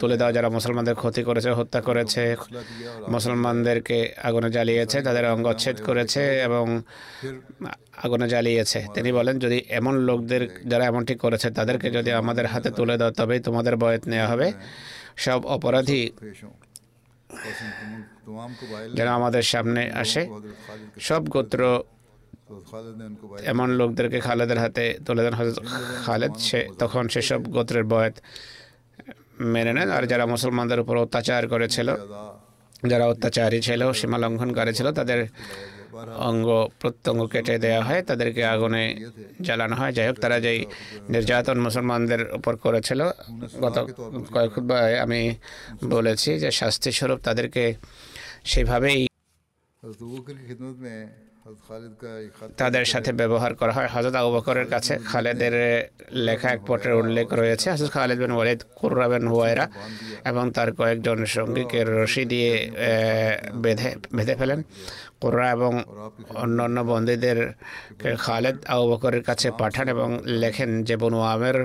তুলে 0.00 0.16
দেওয়া 0.16 0.32
যারা 0.32 0.48
মুসলমানদের 0.48 0.94
ক্ষতি 0.94 1.22
করেছে 1.22 1.50
হত্যা 1.50 1.80
করেছে 1.80 2.36
মুসলমানদেরকে 3.08 4.14
আগুনে 4.22 4.50
জ্বালিয়েছে 4.50 5.02
তাদের 5.02 5.30
অঙ্গচ্ছেদ 5.30 5.82
করেছে 5.82 6.40
এবং 6.40 6.82
আগুনে 8.02 8.28
জ্বালিয়েছে। 8.28 8.86
তিনি 8.94 9.12
বলেন 9.12 9.38
যদি 9.38 9.64
এমন 9.68 9.94
লোকদের 9.94 10.60
যারা 10.66 10.84
এমনটি 10.84 11.14
করেছে 11.14 11.50
তাদেরকে 11.50 11.90
যদি 11.90 12.12
আমাদের 12.12 12.46
হাতে 12.46 12.70
তুলে 12.70 12.98
দাও 12.98 13.10
তবেই 13.10 13.40
তোমাদের 13.40 13.76
বয়স 13.76 14.00
নেওয়া 14.06 14.28
হবে। 14.28 14.52
সব 15.16 15.46
অপরাধী 15.46 16.10
যেন 18.94 19.08
আমাদের 19.08 19.42
সামনে 19.42 19.90
আসে। 19.90 20.28
সব 21.00 21.28
গোত্র 21.28 21.82
এমন 23.52 23.68
লোকদেরকে 23.80 24.18
খালেদের 24.26 24.58
হাতে 24.64 24.84
তুলে 25.06 25.22
দেন 25.26 25.34
খালেদ, 26.06 26.34
সে 26.48 26.60
তখন 26.82 27.04
সেসব 27.12 27.40
গোত্রের 27.54 27.84
বয়ত 27.92 28.16
মেনে 29.54 29.72
নেন। 29.76 29.88
আর 29.96 30.04
যারা 30.12 30.24
মুসলমানদের 30.34 30.78
উপর 30.84 30.94
অত্যাচার 31.04 31.42
করেছিল, 31.52 31.88
যারা 32.90 33.04
অত্যাচারী 33.12 33.58
ছিল 33.66 33.82
সীমা 33.98 34.18
লঙ্ঘনকারী 34.22 34.72
ছিল 34.78 34.88
তাদের 34.98 35.20
অঙ্গ 36.28 36.48
প্রত্যঙ্গ 36.80 37.20
কেটে 37.32 37.54
দেওয়া 37.64 37.82
হয়, 37.88 38.00
তাদেরকে 38.08 38.42
আগুনে 38.54 38.84
জ্বালানো 39.46 39.74
হয়। 39.80 39.92
যাই 39.96 40.06
হোক, 40.08 40.16
তারা 40.24 40.36
যেই 40.46 40.60
নির্যাতন 41.12 41.58
মুসলমানদের 41.66 42.22
উপর 42.38 42.54
করেছিল, 42.64 43.00
গত 43.64 43.76
কয়েক 44.34 44.52
আমি 45.04 45.20
বলেছি 45.94 46.30
যে 46.42 46.50
শাস্তিস্বরূপ 46.60 47.18
তাদেরকে 47.28 47.64
সেভাবেই 48.52 49.00
তাদের 52.60 52.84
সাথে 52.92 53.10
ব্যবহার 53.20 53.52
করা 53.60 53.72
হয়। 53.76 53.88
হজরত 53.94 54.14
আবু 54.20 54.30
বকরের 54.36 54.66
কাছে 54.74 54.92
খালেদের 55.10 55.54
লেখা 56.26 56.48
এক 56.54 56.60
পটের 56.68 56.94
উল্লেখ 57.02 57.26
রয়েছে 57.40 57.66
হজরত 57.74 57.90
খালেদ 57.96 58.18
বিন 58.22 58.32
ওয়ালিদ, 58.36 58.60
কুর্রা 58.78 59.06
বিন 59.12 59.24
হুয়াইরা 59.32 59.64
এবং 60.30 60.44
তার 60.56 60.68
কয়েকজন 60.78 61.18
সঙ্গীকে 61.36 61.80
রশি 61.98 62.24
দিয়ে 62.32 62.52
বেঁধে 63.64 63.90
বেঁধে 64.16 64.34
ফেলেন। 64.40 64.60
কুর্রা 65.20 65.46
এবং 65.56 65.72
অন্যান্য 66.42 66.78
বন্দীদের 66.90 67.38
খালেদ 68.24 68.56
আবু 68.72 68.84
বকরের 68.90 69.22
কাছে 69.28 69.48
পাঠান 69.60 69.86
এবং 69.94 70.08
লেখেন 70.42 70.70
যে 70.88 70.94
বনু 71.02 71.20
আমের 71.34 71.58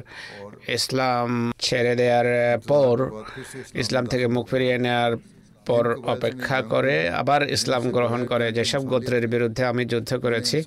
ইসলাম 0.78 1.30
ছেড়ে 1.66 1.94
দেওয়ার 2.02 2.28
পর 2.72 2.96
ইসলাম 3.84 4.04
থেকে 4.12 4.26
মুখ 4.36 4.46
ফিরিয়ে 4.52 4.78
নেওয়ার 4.86 5.14
পর 5.70 5.86
অপেক্ষা 6.14 6.58
করে 6.74 6.96
আবার 7.22 7.42
ইসলাম 7.56 7.84
গ্রহণ 7.96 8.22
করে। 8.32 8.46
যেসব 8.58 8.82
গোত্রের 8.92 9.26
বিরুদ্ধে 9.34 9.64
আমি 9.72 9.84
যুদ্ধ 9.94 10.12
করেছি 10.24 10.58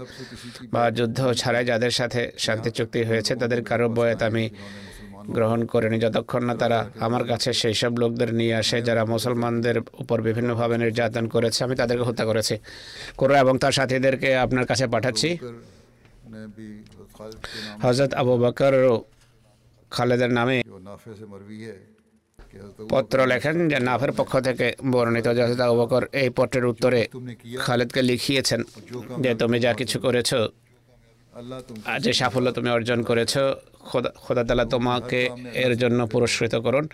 বা 0.75 0.83
যুদ্ধ 0.99 1.19
ছাড়াই 1.41 1.65
যাদের 1.71 1.93
সাথে 1.99 2.21
শান্তি 2.45 2.71
চুক্তি 2.77 3.01
হয়েছে, 3.09 3.33
তাদের 3.43 3.61
কারও 3.69 3.89
বয়াত 3.99 4.21
আমি 4.31 4.45
গ্রহণ 5.37 5.61
করিনি। 5.73 5.97
যতক্ষণ 6.05 6.43
না 6.49 6.55
তারা 6.63 6.79
আমার 7.07 7.23
কাছে 7.31 7.51
সেই 7.61 7.75
সব 7.81 7.93
লোকদের 8.03 8.31
নিয়ে 8.41 8.55
আসে, 8.63 8.77
যারা 8.89 9.03
মুসলমানদের 9.15 9.77
উপর 10.03 10.19
বিভিন্নভাবে 10.29 10.77
নির্যাতন 10.83 11.25
করেছে, 11.35 11.61
আমি 11.67 11.75
তাদেরকে 11.81 12.05
হত্যা 12.09 12.25
করেছি। 12.31 12.55
করো 13.21 13.35
এবং 13.45 13.55
তার 13.63 13.75
সাথীদেরকে 13.79 14.29
আপনার 14.45 14.65
কাছে 14.71 14.85
পাঠাচ্ছি। 14.95 15.31
হজরত 17.85 18.13
আবু 18.21 18.35
বকর 18.45 18.75
খালেদের 19.93 20.31
নামে 20.39 20.57
পত্র 22.93 23.19
লেখেন 23.33 23.57
যে 23.71 23.79
নাফের 23.89 24.13
পক্ষ 24.19 24.33
থেকে 24.47 24.67
বর্ণিত 24.93 25.27
জাসদ 25.39 25.61
এই 26.23 26.29
পত্রের 26.37 26.65
উত্তরে 26.73 27.01
খালেদকে 27.65 28.01
লিখিয়েছেন 28.11 28.61
যে 29.25 29.31
তুমি 29.41 29.57
যা 29.65 29.73
কিছু 29.81 29.97
করেছ 30.07 30.31
যে 32.05 32.13
সাফল্য 32.21 32.49
তুমি 32.57 32.69
অর্জন 32.77 33.01
করেছ, 33.09 33.35
খোদা 33.89 34.11
খোদা 34.25 34.43
তালা 34.49 34.65
তোমাকে 34.75 35.21
এর 35.65 35.73
জন্য 35.83 36.01
পুরস্কৃত 36.13 36.55
করুন। 36.65 36.85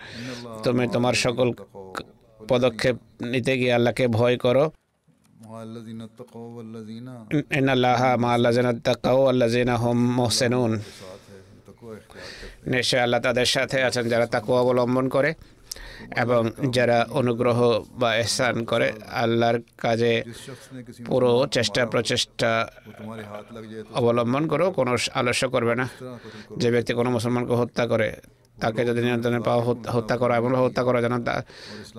তুমি 0.63 0.83
তোমার 0.95 1.15
সকল 1.25 1.47
পদক্ষেপ 2.39 2.95
নিতে 3.31 3.53
গিয়ে 3.59 3.73
আল্লাহকে 3.77 4.05
ভয় 4.17 4.35
করো। 4.37 4.65
আল্লাহ 7.73 8.01
মা 8.23 8.29
আল্লাহ 8.33 8.51
তাকাও 8.89 9.21
আল্লাহ 9.31 9.47
হোম 9.83 9.99
মোহসেনুন। 10.17 10.71
নেশা 12.71 12.97
আল্লাহ 13.03 13.19
তাদের 13.27 13.47
সাথে 13.55 13.77
আছেন 13.87 14.05
যারা 14.13 14.25
তাকে 14.33 14.51
অবলম্বন 14.61 15.05
করে 15.15 15.31
এবং 16.23 16.41
যারা 16.75 16.97
অনুগ্রহ 17.21 17.59
বা 18.01 18.09
এহসান 18.15 18.55
করে 18.71 18.87
আল্লাহর 19.23 19.57
কাজে 19.77 20.13
পুরো 21.07 21.31
চেষ্টা, 21.55 21.81
প্রচেষ্টা 21.93 22.51
অবলম্বন 23.99 24.43
করো, 24.51 24.65
কোনো 24.77 24.91
আলস্য 25.19 25.43
করবে 25.49 25.73
না। 25.81 25.85
যে 26.61 26.67
ব্যক্তি 26.73 26.91
কোনো 26.99 27.09
মুসলমানকে 27.15 27.53
হত্যা 27.61 27.83
করে, 27.87 28.09
তাকে 28.61 28.81
যদি 28.89 29.01
নিয়ন্ত্রণে 29.07 29.39
পাওয়া 29.47 29.61
হত্যা 29.95 30.15
করা 30.21 30.33
এমন 30.41 30.53
হত্যা 30.63 30.83
করা 30.87 30.99
যেন 31.05 31.15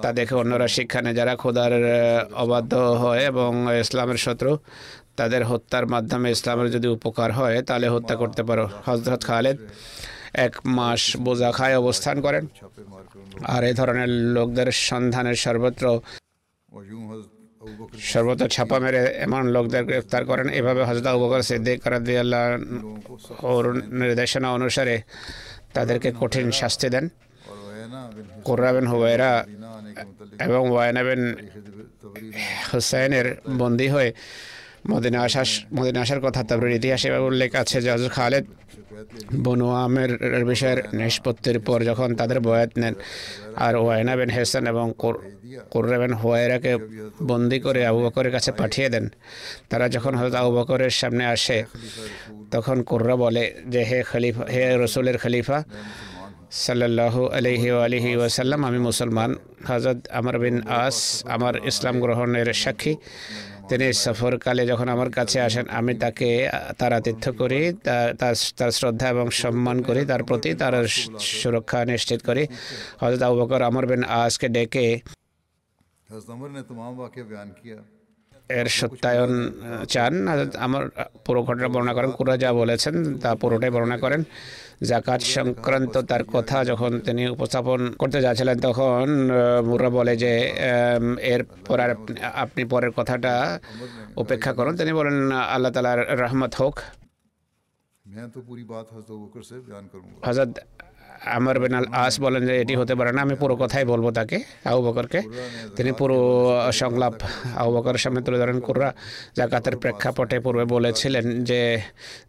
তা 0.02 0.08
দেখে 0.18 0.34
অন্যরা 0.42 0.68
শিক্ষা 0.76 1.00
নেয়। 1.04 1.16
যারা 1.20 1.32
খোদার 1.42 1.72
অবাধ্য 2.44 2.72
হয় 3.02 3.22
এবং 3.32 3.50
ইসলামের 3.84 4.18
শত্রু 4.24 4.52
তাদের 5.18 5.42
হত্যার 5.50 5.84
মাধ্যমে 5.94 6.28
ইসলামের 6.36 6.68
যদি 6.76 6.88
উপকার 6.96 7.30
হয়, 7.38 7.56
তাহলে 7.68 7.86
হত্যা 7.94 8.14
করতে 8.22 8.42
পারো। 8.48 8.64
হজরত 8.86 9.22
খালেদ 9.28 9.58
এক 10.46 10.54
মাস 10.78 11.02
বোঝা 11.26 11.50
খায় 11.58 11.76
অবস্থান 11.82 12.16
করেন। 12.26 12.44
আর 13.54 13.62
এ 13.70 13.72
ধরনের 13.80 14.10
লোকদের 14.36 14.68
সন্ধানের 14.88 15.38
সর্বত্র 15.44 15.84
সর্বত্র 18.12 18.44
ছাপা 18.54 18.78
মেরে 18.84 19.02
এমন 19.26 19.42
লোকদের 19.56 19.82
গ্রেফতার 19.88 20.22
করেন। 20.30 20.46
এভাবে 20.60 20.82
হজরত 20.88 21.06
উপকার 21.18 21.40
সিদ্দিক 21.50 21.78
রাদিয়াল্লাহ 21.94 22.44
ওর 23.50 23.64
নির্দেশনা 24.00 24.48
অনুসারে 24.56 24.96
তাদেরকে 25.76 26.08
কঠিন 26.20 26.46
শাস্তি 26.60 26.88
দেন। 26.94 27.04
কোরআবেন 28.48 28.86
হুবাইরা 28.92 29.30
এবং 30.46 30.62
ওয়ায়নাবেন 30.72 31.22
হুসাইনের 32.70 33.26
বন্দী 33.60 33.88
হয়ে 33.94 34.10
মদিনা 34.92 35.18
আসার 35.26 35.48
মদিনা 35.76 35.98
আসার 36.04 36.20
কথা, 36.26 36.40
তারপরে 36.48 36.70
ইতিহাসে 36.78 37.08
উল্লেখ 37.30 37.50
আছে 37.62 37.76
যে 37.84 37.88
হজর 37.94 38.10
খালেদ 38.16 38.44
বনু 39.44 39.68
আমের 39.84 40.10
বিষয়ের 40.50 40.80
নিষ্পত্তির 41.00 41.58
পর 41.66 41.78
যখন 41.90 42.08
তাদের 42.20 42.38
বয়াত 42.46 42.72
নেন, 42.80 42.94
আর 43.66 43.74
ওয়াইনা 43.82 44.12
বেন 44.18 44.30
হেসান 44.36 44.64
এবং 44.72 44.86
কুর্রা 45.72 45.96
বেন 46.00 46.12
হোয়াইরাকে 46.20 46.72
বন্দি 47.30 47.58
করে 47.64 47.80
আবু 47.90 48.00
বকরের 48.04 48.32
কাছে 48.36 48.50
পাঠিয়ে 48.60 48.88
দেন। 48.94 49.04
তারা 49.70 49.86
যখন 49.94 50.12
হজরত 50.18 50.34
আবু 50.40 50.50
বকরের 50.58 50.92
সামনে 51.00 51.24
আসে, 51.34 51.58
তখন 52.54 52.76
কুর্রা 52.90 53.14
বলে 53.24 53.44
যে, 53.72 53.80
হে 53.88 53.98
খলিফা, 54.10 54.44
হে 54.54 54.62
রসুলের 54.82 55.16
খলিফা, 55.22 55.58
সাল্লাল্লাহু 56.64 57.22
আলহি 57.38 57.68
আলহি 57.86 58.12
ওয়াসাল্লাম, 58.20 58.60
আমি 58.68 58.80
মুসলমান। 58.88 59.30
হজরত 59.68 60.00
আমার 60.18 60.36
বিন 60.42 60.56
আস, 60.82 60.98
আমার 61.34 61.54
ইসলাম 61.70 61.94
গ্রহণের 62.04 62.48
সাক্ষী। 62.62 62.92
তিনি 63.70 63.86
সফরকালে 64.04 64.62
যখন 64.70 64.88
আমার 64.94 65.10
কাছে 65.18 65.38
আসেন, 65.46 65.64
আমি 65.78 65.92
তাকে 66.02 66.30
তার 66.78 66.92
আতিথ্য 66.98 67.24
করি 67.40 67.60
তার 68.60 68.70
শ্রদ্ধা 68.78 69.06
এবং 69.14 69.26
সম্মান 69.42 69.76
করি, 69.88 70.00
তার 70.10 70.22
প্রতি 70.28 70.50
তার 70.62 70.74
সুরক্ষা 71.40 71.78
নিশ্চিত 71.92 72.20
করি। 72.28 72.44
হজরত 73.02 73.22
আবু 73.26 73.36
বকর, 73.40 73.60
আমর 73.68 73.84
বিন 73.90 74.02
আজকে 74.22 74.46
ডেকে 74.56 74.86
এর 78.48 78.68
সত্যায়ন 78.78 79.32
চান। 79.88 80.12
আমার 80.66 80.82
পুরো 81.24 81.40
ঘটনা 81.42 81.68
বর্ণনা 81.68 81.94
করেন। 81.94 82.10
কুরা 82.10 82.34
যা 82.36 82.50
বলেছেন 82.52 82.94
তা 83.22 83.30
পুরোটাই 83.34 83.70
বর্ণনা 83.70 83.98
করেন। 83.98 84.22
জাকাত 84.82 85.20
সংক্রান্ত 85.20 85.94
তার 86.10 86.22
কথা 86.24 86.64
যখন 86.64 87.00
তিনি 87.06 87.22
উপস্থাপন 87.28 87.80
করতে 88.00 88.18
যাচ্ছিলেন 88.20 88.58
তখন 88.66 89.06
মুরা 89.68 89.88
বলে 89.90 90.14
যে 90.16 90.32
এরপর 91.34 91.80
আর 91.84 91.90
আপনি 92.44 92.62
পরের 92.72 92.92
কথাটা 92.98 93.32
উপেক্ষা 94.16 94.52
করুন। 94.58 94.76
তিনি 94.76 94.92
বলেন 94.92 95.16
আল্লাহ 95.54 95.70
তালার 95.72 96.00
রহমত 96.22 96.52
হোক। 96.60 96.74
হজরত 100.26 100.50
আমার 101.38 101.56
বেনাল 101.62 101.84
আস 102.02 102.14
বলেন 102.24 102.42
যে 102.48 102.54
এটি 102.62 102.74
হতে 102.80 102.94
পারে 102.98 103.10
না, 103.16 103.20
আমি 103.26 103.34
পুরো 103.42 103.54
কথাই 103.62 103.84
বলব 103.92 104.06
তাকে 104.18 104.38
আউ 104.70 104.78
বকরকে। 104.86 105.20
তিনি 105.76 105.90
পুরো 106.00 106.18
সংলাপ 106.80 107.14
আউ 107.60 107.68
বকরের 107.74 108.00
সামনে 108.04 108.20
তুলে 108.26 108.38
ধরেন। 108.42 108.58
কুররা 108.66 108.88
জাকাতের 109.38 109.74
প্রেক্ষাপটে 109.82 110.36
পূর্বে 110.44 110.64
বলেছিলেন 110.64 111.44
যে 111.44 111.60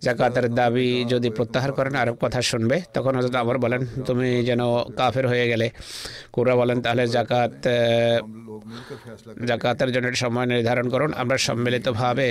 জাকাতের 0.06 0.48
দাবি 0.60 0.90
যদি 1.14 1.30
প্রত্যাহার 1.38 1.72
করেন 1.78 1.94
আর 2.02 2.10
কথা 2.24 2.40
শুনবে। 2.42 2.78
তখন 2.96 3.14
হজরত 3.18 3.36
আবার 3.44 3.58
বলেন, 3.58 3.82
তুমি 4.08 4.30
যেন 4.50 4.62
কাফের 5.00 5.26
হয়ে 5.32 5.46
গেলে। 5.52 5.68
কুররা 6.34 6.56
বলেন, 6.56 6.78
তাহলে 6.82 7.04
জাকাত 7.16 7.54
জাকাতের 9.50 9.90
জন্য 9.96 10.08
সময় 10.24 10.46
নির্ধারণ 10.46 10.88
করুন। 10.90 11.12
আমরা 11.22 11.38
সম্মিলিতভাবে 11.48 12.28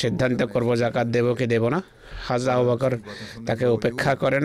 সিদ্ধান্ত 0.00 0.40
করব, 0.42 0.68
জাকাত 0.82 1.06
দেব 1.06 1.26
কি 1.38 1.46
দেব 1.46 1.64
না। 1.68 1.80
হাজা 2.28 2.52
আবাকর 2.60 2.94
তাকে 3.48 3.64
উপেক্ষা 3.76 4.12
করেন 4.22 4.44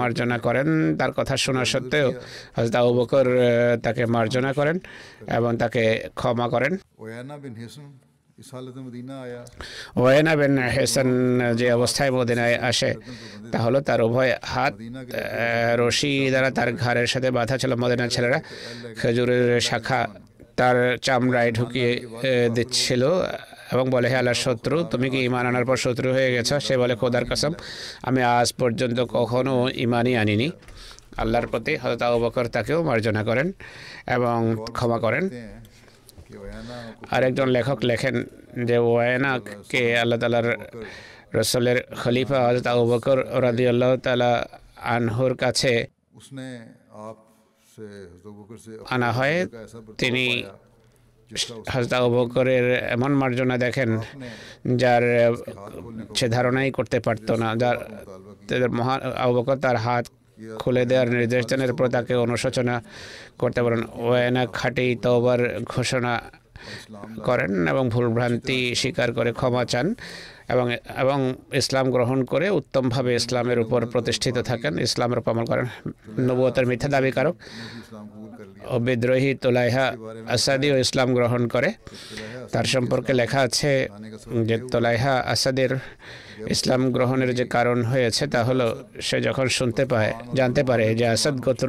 মার্জনা 0.00 0.36
করেন 0.46 0.68
তার 0.98 1.12
কথা 1.18 1.34
শোনা 1.44 1.62
সত্ত্বেও 1.72 2.08
হাজদা 2.56 2.80
ওবকর 2.88 3.26
তাকে 3.84 4.02
মার্জনা 4.14 4.50
করেন 4.58 4.76
এবং 5.38 5.50
তাকে 5.62 5.82
ক্ষমা 6.18 6.46
করেন। 6.54 6.72
ওয়েনা 10.00 10.32
বিন 10.40 10.54
হেসান 10.76 11.08
যে 11.58 11.66
অবস্থায় 11.78 12.10
মদিনায় 12.16 12.56
আসে 12.70 12.90
তাহলে 13.52 13.78
তার 13.88 14.00
উভয় 14.06 14.32
হাত 14.52 14.72
রশি 15.82 16.12
দ্বারা 16.32 16.50
তার 16.58 16.68
ঘাড়ের 16.82 17.08
সাথে 17.12 17.28
বাঁধা 17.36 17.56
ছিল 17.62 17.72
মদিনার 17.82 18.10
ছেলেরা। 18.14 18.38
খেজুরের 19.00 19.48
শাখা 19.68 20.00
তার 20.58 20.76
চামড়ায় 21.06 21.50
ঢুকিয়ে 21.58 21.90
দিচ্ছিল 22.56 23.02
এবং 23.72 23.84
বলে 23.94 24.06
হে 24.10 24.16
আল্লাহর 24.20 24.40
শত্রু 24.46 24.76
তুমি 24.92 25.06
কি 25.12 25.18
ইমান 25.28 25.44
আনার 25.50 25.64
পর 25.68 25.76
শত্রু 25.84 26.08
হয়ে 26.16 26.30
গেছো? 26.34 26.56
সে 26.66 26.74
বলে 26.82 26.94
খোদার 27.00 27.24
কসম 27.30 27.52
আমি 28.08 28.20
আজ 28.36 28.48
পর্যন্ত 28.60 28.98
কখনো 29.16 29.54
ইমানই 29.84 30.14
আনিনি। 30.22 30.48
আল্লাহর 31.22 31.46
প্রতি 31.52 31.72
হজরত 31.82 32.02
আবু 32.06 32.18
বকর 32.24 32.44
তাকেও 32.54 32.78
মার্জনা 32.88 33.22
করেন 33.28 33.48
এবং 34.16 34.38
ক্ষমা 34.76 34.98
করেন। 35.04 35.24
আরেকজন 37.14 37.48
লেখক 37.56 37.78
লেখেন 37.90 38.16
যে 38.68 38.76
ওয়ায়নাকে 38.86 39.82
আল্লাহ 40.02 40.18
তালার 40.22 40.48
রসলের 41.38 41.78
খলিফা 42.02 42.38
হজরত 42.46 42.66
আবু 42.72 42.84
বকর 42.92 43.18
রাদি 43.44 43.64
আল্লাহ 43.72 43.90
তালা 44.06 44.32
আনহুর 44.94 45.32
কাছে 45.42 45.72
আনা 48.94 49.08
হয়। 49.16 49.36
তিনি 50.02 50.24
হাজদা 51.72 51.96
আবু 51.98 52.16
এমন 52.94 53.12
মার্জনা 53.20 53.56
দেখেন, 53.58 53.90
যার 54.80 55.04
সে 56.18 56.26
ধারণাই 56.28 56.70
করতে 56.70 56.98
পারতো 57.00 57.32
না। 57.42 57.48
যার 57.62 57.76
মহান 58.78 59.00
আবু 59.24 59.54
তার 59.64 59.76
হাত 59.76 60.04
খুলে 60.58 60.82
দেওয়ার 60.90 61.08
নির্দেশ 61.10 61.42
দেন, 61.46 61.60
এরপর 61.62 61.86
তাকে 61.88 62.14
অনুশোচনা 62.14 62.74
করতে 63.38 63.60
পারেন 63.62 63.82
ওয়েনা 64.06 64.42
খাটি 64.58 64.86
তোবার 65.04 65.40
ঘোষণা 65.64 66.14
করেন 67.24 67.52
এবং 67.72 67.84
ভুলভ্রান্তি 67.94 68.58
স্বীকার 68.74 69.08
করে 69.12 69.30
ক্ষমা 69.32 69.62
চান 69.64 69.86
এবং 70.52 70.66
এবং 71.02 71.18
ইসলাম 71.60 71.86
গ্রহণ 71.90 72.18
করে 72.24 72.46
উত্তমভাবে 72.50 73.10
ইসলামের 73.20 73.58
উপর 73.64 73.80
প্রতিষ্ঠিত 73.86 74.36
থাকেন। 74.38 74.78
ইসলামের 74.78 75.18
উপর 75.18 75.44
করেন। 75.50 75.66
নবতার 76.26 76.66
মিথ্যা 76.66 76.88
দাবিকারক। 76.88 77.34
ও 78.72 78.74
বিদ্রোহী 78.86 79.30
তোলাইহা 79.44 79.86
আসাদিও 80.34 80.74
ইসলাম 80.84 81.08
গ্রহণ 81.18 81.42
করে। 81.54 81.70
তার 82.52 82.66
সম্পর্কে 82.74 83.12
লেখা 83.20 83.40
আছে 83.46 83.72
যে 84.48 84.56
তোলাইহা 84.72 85.14
আসাদের 85.32 85.70
ইসলাম 86.54 86.82
গ্রহণের 86.94 87.30
যে 87.38 87.44
কারণ 87.56 87.78
হয়েছে 87.92 88.24
তা 88.32 88.40
হলো 88.48 88.66
সে 89.06 89.16
যখন 89.26 89.46
শুনতে 89.58 89.82
পায়, 89.92 90.10
জানতে 90.38 90.62
পারে 90.68 90.84
যে 90.98 91.06
আসাদ 91.14 91.36
গোত্র 91.46 91.68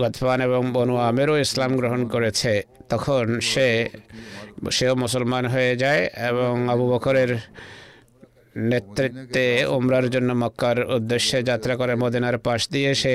গতফান 0.00 0.38
এবং 0.48 0.62
বনু 0.76 0.94
আমেরও 1.08 1.34
ইসলাম 1.46 1.70
গ্রহণ 1.80 2.02
করেছে, 2.14 2.52
তখন 2.92 3.24
সে, 3.50 3.68
সেও 4.76 4.94
মুসলমান 5.04 5.44
হয়ে 5.54 5.72
যায় 5.82 6.02
এবং 6.30 6.54
আবু 6.72 6.84
বকরের 6.92 7.30
নেতৃত্বে 8.70 9.46
ওমরার 9.74 10.06
জন্য 10.14 10.30
মক্কার 10.42 10.78
উদ্দেশ্যে 10.96 11.38
যাত্রা 11.42 11.74
করে 11.80 11.92
মদিনার 12.02 12.36
পাশ 12.46 12.60
দিয়ে 12.74 12.90
সে 13.02 13.14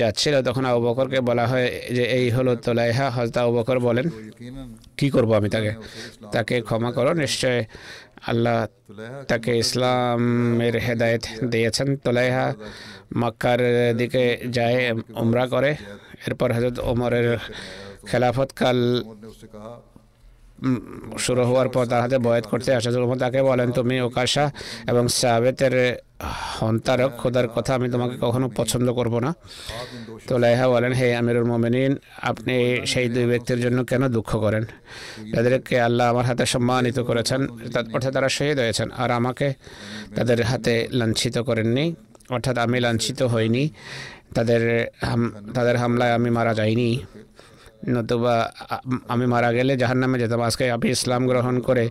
যাচ্ছিল 0.00 0.34
তখন 0.48 0.64
আবু 0.70 0.80
বকরকে 0.86 1.20
বলা 1.28 1.44
হয় 1.46 1.68
যে, 1.96 2.04
এই 2.18 2.26
হলো 2.36 2.52
তোলাইহা। 2.66 3.06
হজরত 3.16 3.36
আবু 3.42 3.52
বকর 3.58 3.76
বলেন, 3.88 4.06
কি 4.98 5.06
করব 5.14 5.30
আমি 5.38 5.48
তাকে? 5.54 5.72
তাকে 6.34 6.56
ক্ষমা 6.68 6.90
করো, 6.96 7.10
নিশ্চয় 7.22 7.58
আল্লাহ 8.30 8.56
তাকে 9.30 9.52
ইসলামের 9.64 10.74
হেদায়েত 10.86 11.24
দিয়েছেন। 11.52 11.88
তোলাইহা 12.04 12.46
মক্কার 13.20 13.60
দিকে 14.00 14.24
যায়, 14.56 14.78
উমরা 15.22 15.44
করে। 15.54 15.70
এরপর 16.26 16.48
হজরত 16.56 16.76
ওমরের 16.90 17.28
খেলাফতকাল 18.08 18.78
শুরু 21.24 21.42
হওয়ার 21.48 21.68
পর 21.74 21.84
তার 21.90 22.00
হাতে 22.04 22.18
বয়াত 22.26 22.44
করতে 22.52 22.70
আসা 22.78 22.90
যখন 22.94 23.18
তাকে 23.24 23.40
বলেন, 23.50 23.68
তুমি 23.78 23.96
ওকাশা 24.06 24.44
এবং 24.90 25.04
সাবেতের 25.20 25.74
হন্তারক, 26.58 27.10
খোদার 27.20 27.46
কথা 27.54 27.72
আমি 27.78 27.88
তোমাকে 27.94 28.16
কখনো 28.24 28.46
পছন্দ 28.58 28.88
করব 28.98 29.14
না। 29.24 29.30
তো 30.28 30.34
লাইহা 30.44 30.66
বলেন, 30.74 30.92
হে 31.00 31.08
আমিরুল 31.20 31.46
মোমেনিন, 31.52 31.92
আপনি 32.30 32.54
সেই 32.92 33.06
দুই 33.14 33.26
ব্যক্তির 33.32 33.60
জন্য 33.64 33.78
কেন 33.90 34.02
দুঃখ 34.16 34.30
করেন? 34.44 34.64
যাদেরকে 35.34 35.76
আল্লাহ 35.88 36.04
আমার 36.12 36.24
হাতে 36.30 36.44
সম্মানিত 36.54 36.98
করেছেন 37.08 37.40
অর্থাৎ 37.94 38.12
তারা 38.16 38.28
শহীদ 38.36 38.58
হয়েছেন। 38.64 38.88
আর 39.02 39.10
আমাকে 39.18 39.48
তাদের 40.16 40.38
হাতে 40.50 40.74
লাঞ্ছিত 40.98 41.36
করেননি, 41.48 41.86
অর্থাৎ 42.34 42.56
আমি 42.64 42.78
লাঞ্ছিত 42.86 43.20
হইনি। 43.32 43.64
তাদের 44.36 44.62
তাদের 45.56 45.76
হামলায় 45.82 46.12
আমি 46.18 46.30
মারা 46.38 46.52
যাইনি। 46.60 46.90
নতুবা 47.88 48.52
আমি 49.08 49.26
মারা 49.26 49.52
গেলে 49.52 49.76
যাহার 49.76 49.96
নামে 49.96 50.18
যেতাম। 50.18 50.40
আজকে 50.40 50.70
আমি 50.70 50.90
ইসলাম 50.90 51.26
গ্রহণ 51.26 51.60
করে 51.60 51.88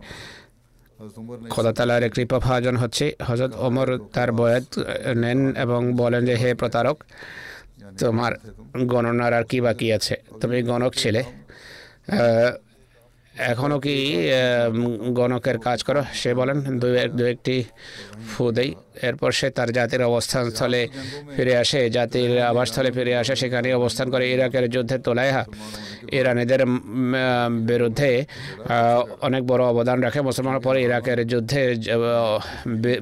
খোদা 1.49 1.73
তালার 1.73 2.09
কৃপা 2.09 2.39
ভাজন 2.39 2.77
হচ্ছে। 2.77 3.15
হজরত 3.27 3.53
ওমর 3.57 3.97
তার 4.13 4.31
বয়াত 4.31 4.79
নেন 5.15 5.55
এবং 5.55 5.93
বলেন 5.93 6.25
যে, 6.25 6.35
হে 6.35 6.53
প্রতারক, 6.53 7.03
তোমার 7.99 8.33
গণনার 8.85 9.33
আর 9.33 9.43
কি 9.43 9.61
বাকি 9.61 9.93
আছে? 9.93 10.15
তুমি 10.41 10.63
গণক 10.63 10.93
ছিলে। 10.93 11.23
এখনও 13.51 13.77
কি 13.85 13.95
গণকের 15.17 15.57
কাজ 15.67 15.79
করো? 15.87 16.01
সে 16.21 16.31
বলেন, 16.39 16.57
দু 17.17 17.23
একটি 17.33 17.55
ফু 18.31 18.43
দেই। 18.57 18.69
এরপর 19.07 19.31
সে 19.39 19.47
তার 19.57 19.69
জাতির 19.77 20.01
অবস্থানস্থলে 20.11 20.81
ফিরে 21.35 21.53
আসে। 21.63 21.81
জাতির 21.97 22.31
আবাসস্থলে 22.51 22.89
ফিরে 22.97 23.13
আসে 23.21 23.33
সেখানে 23.41 23.67
অবস্থান 23.79 24.07
করে 24.13 24.25
ইরাকের 24.35 24.65
যুদ্ধে 24.75 24.97
তোলাইহা। 25.07 25.43
ইরানিদের 26.19 26.61
বিরুদ্ধে 27.69 28.11
অনেক 29.27 29.41
বড় 29.51 29.63
অবদান 29.71 29.97
রাখে। 30.05 30.19
মুসলমান 30.29 30.55
পরে 30.67 30.79
ইরাকের 30.87 31.19
যুদ্ধে 31.31 31.61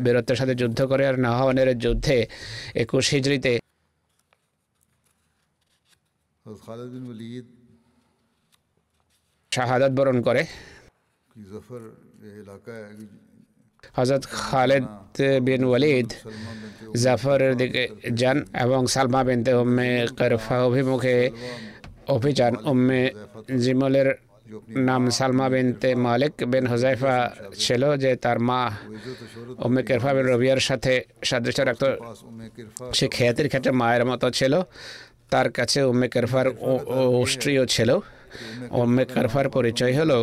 বীরত্বের 0.06 0.38
সাথে 0.42 0.54
যুদ্ধ 0.62 0.80
করে 0.92 1.04
আর 1.10 1.16
নাহওয়ানের 1.26 1.70
যুদ্ধে 1.84 2.18
একুশ 2.84 3.06
হিজড়িতে 3.16 3.52
খালিদ 6.66 6.90
বিন 6.96 7.06
ওলিদ 7.14 7.46
শাহাদাত 9.52 9.91
বরণ 9.98 10.18
করে। 10.28 10.41
হজরত 13.98 14.24
খালেদ 14.43 14.86
বিন 15.48 15.62
ওয়ালিদ 15.70 16.10
জাফরের 17.04 17.54
দিকে 17.62 17.84
যান 18.20 18.38
এবং 18.64 18.82
সালমা 18.95 19.22
বিনতে 19.28 19.52
উম্মে 19.62 19.89
কারফা 20.20 20.56
অভিমুখে 20.70 21.18
অভিযান। 22.16 22.54
উম্মে 22.72 23.02
জিমলের 23.64 24.10
নাম 24.89 25.04
সালমা 25.18 25.48
বিনতে 25.54 25.89
মালিক 26.08 26.34
বিন 26.52 26.66
হুজাইফা 26.72 27.16
ছিল 27.66 27.84
যে 28.04 28.12
তার 28.24 28.38
মা 28.50 28.62
উম্মে 29.66 29.82
কেরফা 29.88 30.12
বিন 30.16 30.26
রবিয়ার 30.34 30.62
সাথে 30.70 30.93
সাদৃশ্য 31.30 31.60
রাখত 31.70 31.84
সে 32.98 33.06
খেয়াতির 33.16 33.48
ক্ষেত্রে 33.52 33.72
মায়ের 33.82 34.04
মতো 34.10 34.28
ছিল 34.39 34.54
তার 35.32 35.48
কাছে 35.58 35.80
উম্মে 35.91 36.08
কেরফার 36.14 36.48
উষ্ট্রিও 37.24 37.66
ছিল। 37.76 37.89
উম্মে 38.82 39.03
কারফার 39.05 39.49
পরিচয় 39.49 39.93
হলো। 39.99 40.19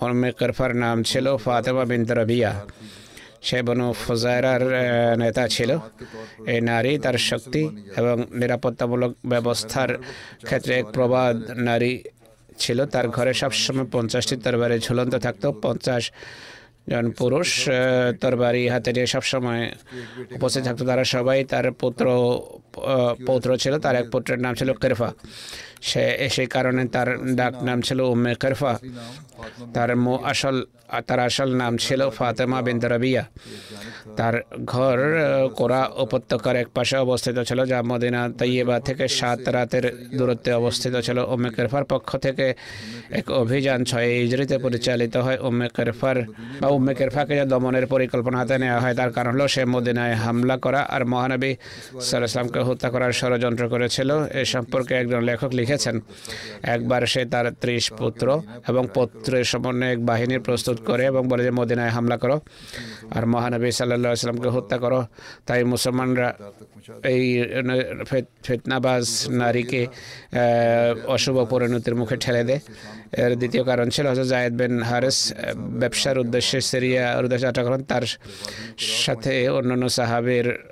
উম্মে 0.00 0.30
কারফার 0.40 0.70
নাম 0.76 0.96
ছিল 1.02 1.26
ফাতেমা 1.36 1.84
বিনত 1.90 2.10
রবিয়া। 2.10 2.52
সে 3.46 3.58
বনু 3.62 3.86
ফুজায়রার 3.92 4.62
নেতা 5.18 5.44
ছিল। 5.48 5.70
এই 6.52 6.60
নারী 6.60 6.92
তার 6.98 7.16
শক্তি 7.30 7.62
এবং 7.96 8.16
নিরাপত্তামূলক 8.40 9.12
ব্যবস্থার 9.26 9.90
ক্ষেত্রে 10.46 10.72
এক 10.80 10.86
প্রবাদ 10.96 11.36
নারী 11.68 11.92
ছিল। 12.58 12.78
তার 12.86 13.06
ঘরে 13.16 13.32
সবসময় 13.34 13.86
পঞ্চাশটি 13.92 14.34
তরবারি, 14.44 14.76
ঝুলন্ত 14.86 15.14
থাকতো, 15.14 15.48
পঞ্চাশ 15.64 16.02
জন 16.90 17.06
পুরুষ 17.10 17.48
তরবারি 18.20 18.62
হাতে 18.68 18.90
নিয়ে 18.92 19.08
সবসময় 19.14 19.62
উপস্থিত 20.36 20.62
থাকতো। 20.64 20.82
তারা 20.90 21.04
সবাই 21.14 21.38
তার 21.44 21.66
পুত্র 21.72 22.04
পৌত্র 23.26 23.56
ছিল 23.56 23.78
তার 23.78 23.96
এক 23.96 24.10
পুত্রের 24.10 24.38
নাম 24.38 24.54
ছিল 24.54 24.72
কেরফা। 24.72 25.12
সে 25.82 26.28
সেই 26.32 26.46
কারণে 26.46 26.88
তার 26.88 27.34
ডাক 27.36 27.62
নাম 27.62 27.80
ছিল 27.80 28.00
উম্মে 28.00 28.34
কেরফা। 28.34 28.78
তার 29.74 29.96
মু- 29.96 30.18
আসল, 30.24 30.64
তার 31.06 31.18
আসল 31.18 31.54
নাম 31.54 31.76
ছিল 31.76 32.10
ফাতেমা 32.10 32.62
বিন 32.62 32.80
রবিয়া। 32.80 33.24
তার 34.16 34.42
ঘর 34.64 34.98
কোরা 35.54 35.90
উপত্যকার 35.96 36.56
এক 36.56 36.68
পাশে 36.74 36.96
অবস্থিত 36.96 37.38
ছিল, 37.40 37.64
যা 37.64 37.82
মদিনা 37.82 38.28
তৈয়বা 38.38 38.80
থেকে 38.80 39.08
সাত 39.08 39.38
রাতের 39.48 40.08
দূরত্বে 40.18 40.52
অবস্থিত 40.52 40.96
ছিল। 40.96 41.18
উম্মে 41.18 41.50
কেরফার 41.50 41.84
পক্ষ 41.84 42.16
থেকে 42.16 42.54
এক 43.10 43.30
অভিযান 43.30 43.84
ছয় 43.84 44.06
ইজরিতে 44.06 44.58
পরিচালিত 44.58 45.16
হয়। 45.16 45.38
উম্মে 45.38 45.68
কেরফার 45.76 46.22
বা 46.60 46.68
উম্মে 46.68 46.94
কেরফাকে 46.94 47.36
যে 47.36 47.44
দমনের 47.44 47.86
পরিকল্পনা 47.86 48.38
হাতে 48.38 48.58
নেওয়া 48.58 48.80
হয়, 48.80 48.94
তার 48.94 49.12
কারণ 49.12 49.30
হলো 49.30 49.48
সে 49.48 49.64
মদিনায় 49.64 50.14
হামলা 50.14 50.56
করা। 50.56 50.80
আর 50.80 51.06
মহানবী 51.06 51.54
সাল্লামকে 52.00 52.58
হত্যা 52.68 52.90
করার 52.90 53.12
ষড়যন্ত্র 53.12 53.68
করেছিল। 53.68 54.24
এ 54.24 54.44
সম্পর্কে 54.44 54.94
একজন 54.94 55.22
লেখক 55.22 55.50
লিখেছেন, 55.52 56.00
একবার 56.62 57.06
সে 57.06 57.24
তার 57.24 57.50
ত্রিশ 57.60 57.92
পুত্র 57.92 58.42
এবং 58.68 58.88
পুত্রের 58.94 59.44
সমন্বয়ে 59.44 59.92
এক 59.92 60.06
বাহিনী 60.06 60.38
প্রস্তুত 60.38 60.80
করে 60.80 61.04
এবং 61.04 61.28
বলে 61.28 61.44
যে, 61.44 61.50
মদিনায় 61.50 61.88
হামলা 61.88 62.16
করো 62.16 62.40
আর 63.10 63.26
মহানবী 63.26 63.70
সাল্লাহ 63.70 64.12
আসলামকে 64.12 64.48
হত্যা 64.48 64.78
করো। 64.78 65.06
তাই 65.46 65.64
মুসলমানরা 65.64 66.34
এই 67.04 67.44
ফিত- 68.10 68.44
ফিতনাবাজ 68.44 69.26
নারীকে 69.28 69.86
অশুভ 71.06 71.44
পরিণতির 71.50 71.94
মুখে 71.94 72.16
ঠেলে 72.16 72.44
দেয়। 72.44 72.60
এর 73.12 73.36
দ্বিতীয় 73.36 73.64
কারণ 73.64 73.88
ছিল 73.88 74.06
হজরত 74.06 74.26
জায়েদ 74.26 74.52
বিন 74.52 74.82
হারেস 74.82 75.34
ব্যবসার 75.56 76.18
উদ্দেশ্যে 76.18 76.60
সিরিয়ার 76.60 77.24
উদ্দেশ্যে 77.24 77.46
যাত্রা 77.46 77.64
করেন 77.64 77.82
তার 77.82 78.02
সাথে 78.78 79.48
অন্যান্য 79.48 79.88
সাহাবের 79.88 80.68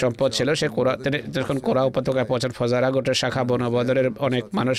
সম্পদ 0.00 0.30
ছিল, 0.36 0.48
সে 0.60 0.66
কোরা 0.76 0.92
যখন 1.36 1.56
কোরা 1.66 1.82
উপত্যকায় 1.90 2.26
পৌঁছান, 2.30 2.52
ফজারা 2.58 2.88
গোটের 2.94 3.16
শাখা 3.20 3.42
বনবদরের 3.48 4.08
অনেক 4.26 4.44
মানুষ 4.58 4.78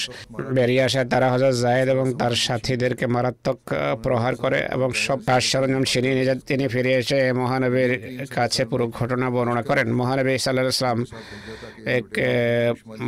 বেরিয়ে 0.58 0.84
আসে। 0.88 1.00
তারা 1.14 1.28
হজরত 1.34 1.56
জায়েদ 1.64 1.88
এবং 1.96 2.08
তার 2.22 2.34
সাথীদেরকে 2.46 3.06
মারাত্মক 3.16 3.60
প্রহার 4.04 4.34
করে 4.44 4.60
এবং 4.76 4.90
সব 5.06 5.20
কাজ 5.30 5.42
সরঞ্জাম 5.52 5.84
ছিনিয়ে 5.92 6.16
নিয়ে 6.18 6.28
যায়। 6.30 6.40
তিনি 6.50 6.64
ফিরে 6.74 6.92
এসে 7.02 7.20
মহানবীর 7.42 7.92
কাছে 8.36 8.62
পুরো 8.70 8.86
ঘটনা 8.98 9.28
বর্ণনা 9.36 9.64
করেন। 9.70 9.88
মহানবী 10.00 10.32
সাল্লাহ 10.46 10.64
ইসলাম 10.78 11.00
এক 11.98 12.08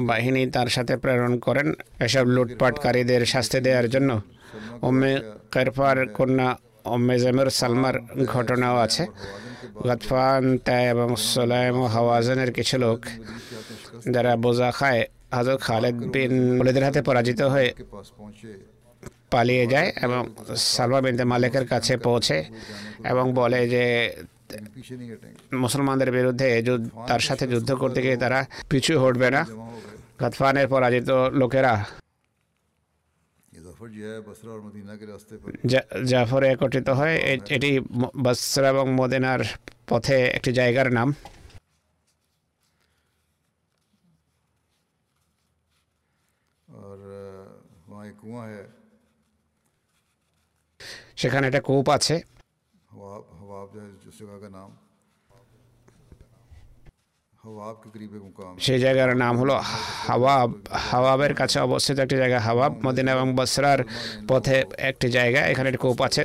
বাহিনী 0.10 0.42
তার 0.56 0.70
সাথে 0.76 0.94
প্রেরণ 1.04 1.34
করেন 1.46 1.68
এসব 2.06 2.26
লুটপাটকারীদের 2.36 3.22
শাস্তি 3.34 3.60
দেওয়ার 3.66 3.88
জন্য। 3.94 4.10
ওমে 4.88 5.14
কেরফার 5.54 5.98
কন্যা 6.18 6.50
ওম্মে 6.94 7.16
জামির 7.24 7.50
সালমার 7.60 7.96
ঘটনাও 8.34 8.78
আছে। 8.86 9.04
গতফান 9.84 10.58
তাই 10.58 10.90
এবং 10.90 11.16
সোলাইম 11.16 11.76
ও 11.78 11.86
হাওয়াজানের 11.86 12.52
কিছু 12.52 12.78
লোক 12.78 13.06
যারা 14.10 14.36
বোঝা 14.36 14.72
খায় 14.72 15.08
হাজর 15.32 15.58
খালেদ 15.58 15.96
বিন 15.96 16.58
মলিদের 16.58 16.84
হাতে 16.84 17.02
পরাজিত 17.02 17.42
হয়ে 17.42 17.74
পালিয়ে 19.32 19.68
যায় 19.68 19.92
এবং 20.02 20.30
সালমা 20.56 21.02
বিনতে 21.02 21.24
মালিকের 21.24 21.68
কাছে 21.68 21.98
পৌঁছে 21.98 22.46
এবং 23.04 23.34
বলে 23.34 23.70
যে, 23.70 24.14
মুসলমানদের 25.54 26.12
বিরুদ্ধে 26.12 26.64
তার 27.08 27.20
সাথে 27.20 27.48
যুদ্ধ 27.48 27.74
করতে 27.74 28.02
গিয়ে 28.02 28.18
তারা 28.18 28.46
পিছু 28.70 29.00
হটবে 29.00 29.32
না। 29.32 29.46
গতফানের 30.24 30.68
পরাজিত 30.68 31.10
লোকেরা 31.12 31.86
জাফরে 36.06 36.48
একত্রিত 36.50 36.90
হয় 36.90 37.16
এটি 37.56 37.72
বসরা 38.24 38.68
এবং 38.70 38.86
মদিনার 38.94 39.42
পথে 39.88 40.18
একটি 40.28 40.52
জায়গার 40.54 40.90
নাম 40.94 41.10
সেখানে 51.18 51.46
একটা 51.48 51.62
কূপ 51.62 51.88
আছে 51.90 52.16
নাম 54.50 54.70
সেই 58.66 58.80
জায়গার 58.80 59.18
নাম 59.24 59.38
হলো 59.38 59.56
হাওয়াব। 60.08 60.50
হাওয়াবের 60.89 61.34
কাছে 61.34 61.60
অবস্থিত 61.60 62.00
একটি 62.00 62.16
জায়গা 62.18 62.39
হাওয়াব। 62.39 62.74
মদিনা 62.86 63.12
এবং 63.12 63.36
বসরার 63.36 63.84
পথে 64.30 64.64
একটি 64.78 65.08
জায়গা। 65.10 65.41
এখানে 65.52 65.70
একটি 65.70 65.78
কূপ 65.78 66.02
আছে 66.02 66.22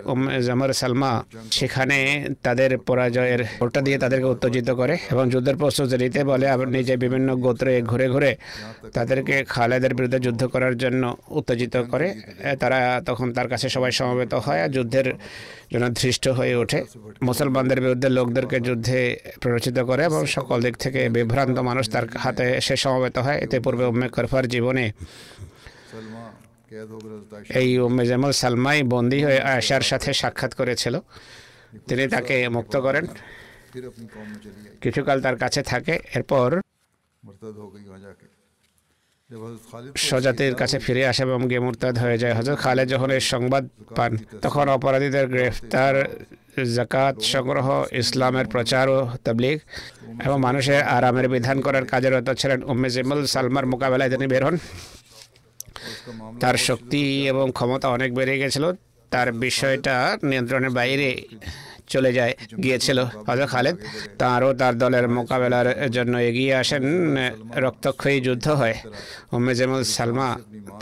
জামর 0.46 0.72
সালমা। 0.72 1.12
সেখানে 1.50 1.98
তাদের 2.42 2.78
পরাজয়ের 2.78 3.44
ওটা 3.60 3.80
দিয়ে 3.80 3.98
তাদেরকে 3.98 4.26
উত্তেজিত 4.26 4.70
করে 4.70 4.94
এবং 5.10 5.30
যুদ্ধের 5.30 5.56
প্রস্তুতি 5.56 5.96
নিতে 6.02 6.24
বলে 6.24 6.46
নিজে 6.66 6.96
বিভিন্ন 6.96 7.36
গোত্রে 7.36 7.82
ঘুরে 7.82 8.08
ঘুরে 8.08 8.36
তাদেরকে 8.94 9.44
খালেদের 9.44 9.94
বিরুদ্ধে 9.94 10.18
যুদ্ধ 10.20 10.42
করার 10.46 10.74
জন্য 10.78 11.16
উত্তেজিত 11.28 11.74
করে। 11.90 12.14
তারা 12.60 13.02
তখন 13.06 13.32
তার 13.32 13.48
কাছে 13.48 13.68
সবাই 13.68 13.92
সমবেত 13.92 14.34
হয় 14.34 14.60
আর 14.62 14.68
যুদ্ধের 14.68 15.08
জন্য 15.72 15.86
ধৃষ্ট 15.94 16.28
হয়ে 16.28 16.54
ওঠে। 16.54 16.84
মুসলমানদের 17.22 17.80
বিরুদ্ধে 17.80 18.08
লোকদেরকে 18.08 18.60
যুদ্ধে 18.60 18.98
প্ররোচিত 19.40 19.78
করে 19.78 20.02
এবং 20.04 20.26
সকল 20.26 20.58
দিক 20.62 20.76
থেকে 20.76 21.08
বিভ্রান্ত 21.10 21.58
মানুষ 21.58 21.90
তার 21.90 22.16
হাতে 22.16 22.44
এসে 22.60 22.76
সমবেত 22.76 23.18
হয়। 23.18 23.38
এতে 23.38 23.60
পূর্বে 23.60 23.84
উম্মে 23.84 24.08
খরফার 24.08 24.48
জীবনে 24.48 24.92
এই 27.48 27.78
উম্মে 27.78 28.06
জামাল 28.06 28.32
সালমাই 28.32 28.82
বন্দি 28.82 29.24
হয়ে 29.24 29.40
আয়সার 29.40 29.80
সাথে 29.80 30.12
সাক্ষাৎ 30.12 30.54
করেছিল। 30.54 30.94
তিনি 31.88 32.08
তাকে 32.08 32.48
মুক্ত 32.48 32.76
করেন। 32.76 33.06
কিছুকাল 34.80 35.22
তার 35.22 35.36
কাছে 35.36 35.62
থাকে। 35.62 35.94
এরপর 36.14 36.60
স্বজাতির 39.96 40.54
কাছে 40.54 40.78
ফিরে 40.78 41.06
আসে 41.06 41.22
এবং 41.22 41.48
হয়ে 42.02 42.18
যায়। 42.18 42.34
হজরত 42.34 42.58
খালেদ 42.58 42.88
যখন 42.88 43.10
এর 43.10 43.20
সংবাদ 43.20 43.68
পান, 43.96 44.16
তখন 44.42 44.68
অপরাধীদের 44.68 45.26
গ্রেফতার 45.28 45.94
জাকাত 46.76 47.20
সংগ্রহ, 47.20 47.84
ইসলামের 47.92 48.46
প্রচার 48.46 48.88
ও 48.88 49.08
তাবলিগ 49.24 49.58
এবং 50.24 50.40
মানুষের 50.40 50.82
আরামের 50.82 51.28
বিধান 51.28 51.60
করার 51.60 51.84
কাজে 51.84 52.10
রত 52.10 52.30
ছিলেন 52.30 52.62
উম্মে 52.62 52.90
সালমার 53.26 53.66
মোকাবেলায় 53.66 54.10
তিনি 54.10 54.26
বের 54.26 54.44
হন। 54.44 54.56
তার 56.40 56.56
শক্তি 56.56 57.28
এবং 57.28 57.50
ক্ষমতা 57.54 57.88
অনেক 57.88 58.14
বেড়ে 58.14 58.38
গেছিল। 58.38 58.72
তার 59.10 59.32
বিষয়টা 59.32 60.18
নিয়ন্ত্রণের 60.22 60.70
বাইরে 60.70 61.22
চলে 61.92 62.10
যায় 62.18 62.32
গিয়েছিল 62.62 62.98
হজরত 63.28 63.48
খালেদ। 63.52 63.76
তাঁরও 64.20 64.50
তার 64.60 64.74
দলের 64.82 65.06
মোকাবেলার 65.16 65.68
জন্য 65.96 66.14
এগিয়ে 66.28 66.52
আসেন 66.62 66.84
রক্তক্ষয়ী 67.64 68.18
যুদ্ধ 68.26 68.46
হয়। 68.60 68.76
উম্মে 69.36 69.52
জামুল 69.58 69.82
সালমা 69.96 70.28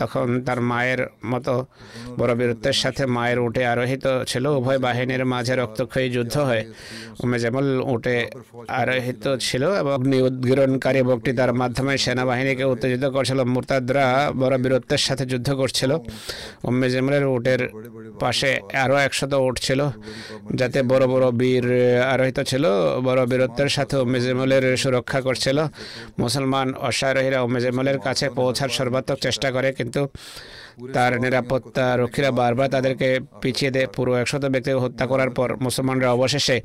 তখন 0.01 0.27
তার 0.47 0.61
মায়ের 0.71 1.01
মতো 1.33 1.55
বড় 2.19 2.33
বীরত্বের 2.39 2.77
সাথে 2.83 3.03
মায়ের 3.17 3.39
উঠে 3.47 3.63
আরোহিত 3.73 4.05
ছিল 4.31 4.45
উভয় 4.59 4.81
বাহিনীর 4.87 5.23
মাঝে 5.33 5.55
রক্তক্ষয়ী 5.63 6.09
যুদ্ধ 6.17 6.35
হয়। 6.49 6.65
উম্মে 7.23 7.39
জামুল 7.43 7.69
উঠে 7.95 8.17
আরোহিত 8.81 9.25
ছিল 9.47 9.63
এবং 9.81 9.93
অগ্নি 9.99 10.19
উদ্গীরণকারী 10.29 11.01
বক্তৃতার 11.11 11.53
মাধ্যমে 11.61 11.93
সেনাবাহিনীকে 12.05 12.65
উত্তেজিত 12.73 13.05
করছিল। 13.15 13.39
মুরতাদরা 13.55 14.07
বড় 14.41 14.55
বীরত্বের 14.65 15.03
সাথে 15.07 15.25
যুদ্ধ 15.33 15.49
করছিল। 15.61 15.91
উম্মে 16.69 16.87
জামুলের 16.93 17.25
উটের 17.37 17.61
পাশে 18.23 18.51
আরও 18.85 18.97
একশত 19.07 19.33
উট 19.47 19.57
ছিল 19.67 19.81
যাতে 20.61 20.79
বড় 20.99 21.09
বড় 21.15 21.27
বীর 21.41 21.67
আরোহিত 22.13 22.39
ছিল, 22.51 22.65
বড় 23.07 23.21
বীরত্বের 23.31 23.71
সাথে 23.77 23.95
ওমেজেমলের 24.05 24.65
সুরক্ষা 24.83 25.21
করছিল। 25.27 25.59
মুসলমান 26.23 26.69
অশ্বারোহীরা 26.89 27.39
ওমেজেমলের 27.47 27.89
জামুলের 27.89 27.99
কাছে 28.07 28.27
পৌঁছার 28.39 28.71
সর্বাত্মক 28.79 29.19
চেষ্টা 29.27 29.49
করে, 29.57 29.69
কিন্তু 29.79 30.01
তার 30.95 31.13
নিরাপত্তা 31.25 31.85
রক্ষীরা 32.03 32.31
বারবার 32.41 32.69
তাদেরকে 32.75 33.09
পিছিয়ে 33.43 33.71
দেয় 33.75 33.89
পুরো 33.97 34.13
একশত 34.23 34.45
ব্যক্তিকে 34.55 34.81
হত্যা 34.85 35.05
করার 35.13 35.31
পর 35.39 35.49
মুসলমানরা 35.67 36.09
অবশেষে 36.17 36.57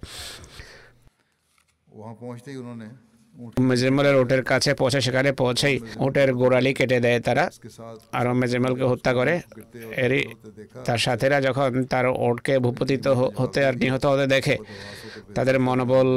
মেজেমলের 3.70 4.16
ওটের 4.22 4.44
কাছে 4.52 4.72
পৌঁছে, 4.82 5.00
সেখানে 5.06 5.30
পৌঁছেই 5.42 5.76
ওটের 6.06 6.30
গোড়ালি 6.40 6.72
কেটে 6.78 6.98
দেয় 7.06 7.20
তারা। 7.28 7.46
আর 8.18 8.26
মেজেমলকে 8.42 8.86
হত্যা 8.92 9.12
করে। 9.20 9.34
এরই 10.04 10.24
তার 10.86 11.00
সাথেরা 11.06 11.38
যখন 11.48 11.72
তার 11.92 12.06
ওটকে 12.28 12.54
ভূপতিত 12.66 13.06
হতে 13.40 13.60
আর 13.68 13.74
নিহত 13.84 14.04
হতে 14.12 14.26
দেখে, 14.36 14.56
তাদের 15.36 15.56
মনোবল 15.68 16.10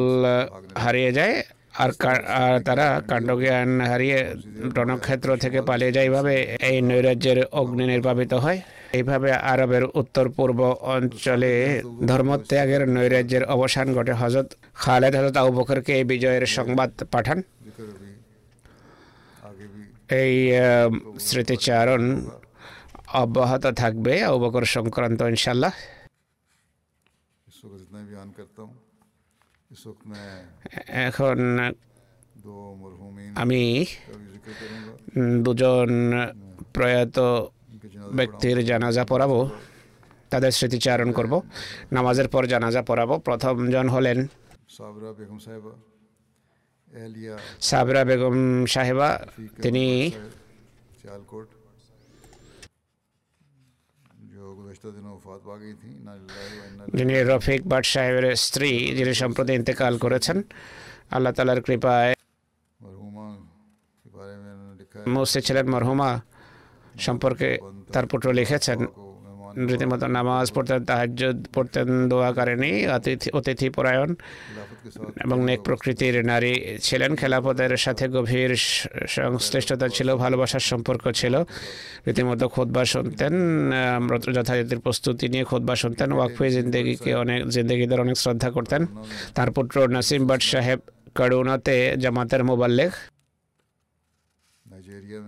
হারিয়ে 0.84 1.12
যায়। 1.18 1.34
আর 1.78 1.90
তারা 2.68 2.86
কাণ্ডজ্ঞান 3.08 3.70
হারিয়ে 3.90 4.18
রণক্ষেত্র 4.78 5.28
থেকে 5.42 5.58
পালিয়ে 5.68 5.92
যায়। 5.94 6.06
এইভাবে 6.08 6.34
এই 6.70 6.76
নৈরাজ্যের 6.88 7.38
অগ্নি 7.60 7.84
নির্বাপিত 7.86 8.32
হয়। 8.44 8.58
এইভাবে 8.99 9.30
আরবের 9.53 9.84
উত্তর 10.01 10.26
পূর্ব 10.37 10.61
অঞ্চলে 10.95 11.55
ধর্মত্যাগের 12.11 12.82
নৈরাজ্যের 12.95 13.45
অবসান 13.55 13.87
ঘটে। 13.97 14.12
হজরত 14.22 14.49
খালেদ 14.82 15.12
হজরত 15.18 15.37
আবু 15.43 15.51
বকরকে 15.59 15.93
এই 15.99 16.05
বিজয়ের 16.12 16.45
সংবাদ 16.57 16.91
পাঠান। 17.12 17.39
এই 20.22 20.34
স্মৃতিচারণ 21.26 22.03
অব্যাহত 23.22 23.64
থাকবে 23.80 24.12
আবু 24.28 24.39
বকর 24.45 24.64
সংক্রান্ত 24.76 25.20
ইনশাল্লাহ 25.32 25.72
এখন 31.09 31.39
আমি 33.43 33.62
দুজন 35.45 35.91
প্রয়াত 36.74 37.18
ব্যক্তির 38.18 38.59
জানাজা 38.70 39.04
পড়াবো 39.04 39.38
তাদের 40.32 40.52
স্মৃতিচারণ 40.59 41.09
করব। 41.12 41.32
নামাজের 41.96 42.28
পর 42.28 42.42
জানাজা 42.52 42.82
পড়াবো। 42.82 43.14
প্রথম 43.18 43.54
জন 43.74 43.86
হলেন 43.94 44.18
সাবরা 47.61 48.02
বেগম 48.09 48.38
সাহেবা 48.74 49.09
তিনি 49.62 49.84
যিনি 56.98 57.14
রফিক 57.30 57.61
বাট 57.72 57.84
সাহেবের 57.84 58.26
স্ত্রী 58.36 58.70
যিনি 58.98 59.12
সম্প্রতি 59.22 59.52
ইন্তেকাল 59.61 59.94
করেছেন 60.04 60.36
আল্লাহ 61.14 61.32
তালার 61.36 61.61
কৃপায় 61.66 62.12
মুসে 65.14 65.40
ছিলেন 65.46 65.66
মরহুমা। 65.72 66.11
সম্পর্কে 67.05 67.49
তার 67.94 68.07
পুত্র 68.11 68.26
লিখেছেন, 68.38 68.80
রীতিমতো 69.70 70.07
নামাজ 70.18 70.47
পড়তেন 70.55 70.80
তাহাজ 70.90 71.11
পড়তেন 71.55 71.88
দোয়া 72.11 72.30
করেনি, 72.38 72.72
অতিথি 72.97 73.28
অতিথি 73.38 73.66
পরায়ণ 73.76 74.11
এবং 75.24 75.38
নেক 75.49 75.61
প্রকৃতির 75.66 76.16
নারী 76.30 76.53
ছিলেন। 76.86 77.11
খেলাফতের 77.20 77.72
সাথে 77.84 78.05
গভীর 78.14 78.53
সংশ্লিষ্টতা 79.16 79.86
ছিল, 79.97 80.09
ভালোবাসার 80.24 80.64
সম্পর্ক 80.70 81.05
ছিল। 81.20 81.34
রীতিমতো 82.07 82.47
খোদবা 82.55 82.82
শুনতেন 82.94 83.34
যথাযথের 84.36 84.80
প্রস্তুতি 84.84 85.26
নিয়ে 85.32 85.44
খোদবা 85.51 85.74
শুনতেন, 85.82 86.09
ওয়াকফি 86.16 86.47
জিন্দগিকে 86.57 87.11
অনেক 87.22 87.40
জিন্দগিদের 87.55 87.99
অনেক 88.05 88.16
শ্রদ্ধা 88.22 88.49
করতেন। 88.57 88.82
তার 89.36 89.49
পুত্র 89.57 89.76
নাসিম 89.94 90.22
ভট 90.28 90.42
সাহেব 90.53 90.80
করুণাতে 91.18 91.76
জামাতের 92.03 92.42
মোবাল্লেখ। 92.51 92.92
নাইজেরিয়া 94.70 95.20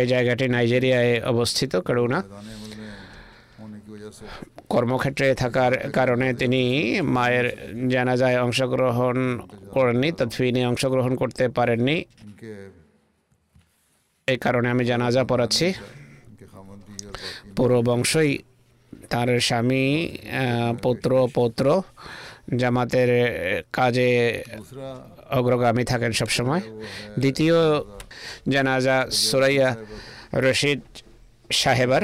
এই 0.00 0.06
জায়গাটি 0.12 0.44
নাইজেরিয়ায় 0.54 1.12
অবস্থিত 1.32 1.72
করুণা 1.86 2.18
কর্মক্ষেত্রে 4.74 5.26
থাকার 5.42 5.72
কারণে 5.98 6.26
তিনি 6.40 6.62
মায়ের 7.16 7.46
জানাজায় 7.94 8.38
অংশগ্রহণ 8.46 9.16
করেননি 9.74 10.08
তৎফিনে 10.18 10.62
অংশগ্রহণ 10.70 11.12
করতে 11.22 11.44
পারেননি। 11.58 11.96
এই 14.28 14.38
কারণে 14.44 14.68
আমি 14.74 14.84
জানাজা 14.90 15.22
পড়াচ্ছি। 15.30 15.66
পুরো 17.56 17.78
বংশই 17.88 18.32
তার 19.12 19.28
স্বামী 19.48 19.84
পুত্র, 20.84 21.10
পৌত্র 21.36 21.66
জামাতের 22.60 23.10
কাজে 23.72 24.10
অগ্রগামী 25.30 25.84
থাকেন 25.84 26.12
সবসময়। 26.12 26.60
দ্বিতীয় 27.18 27.54
জানাজা 28.48 29.06
সুরাইয়া 29.10 29.76
রশিদ 30.34 30.80
সাহেবার। 31.52 32.02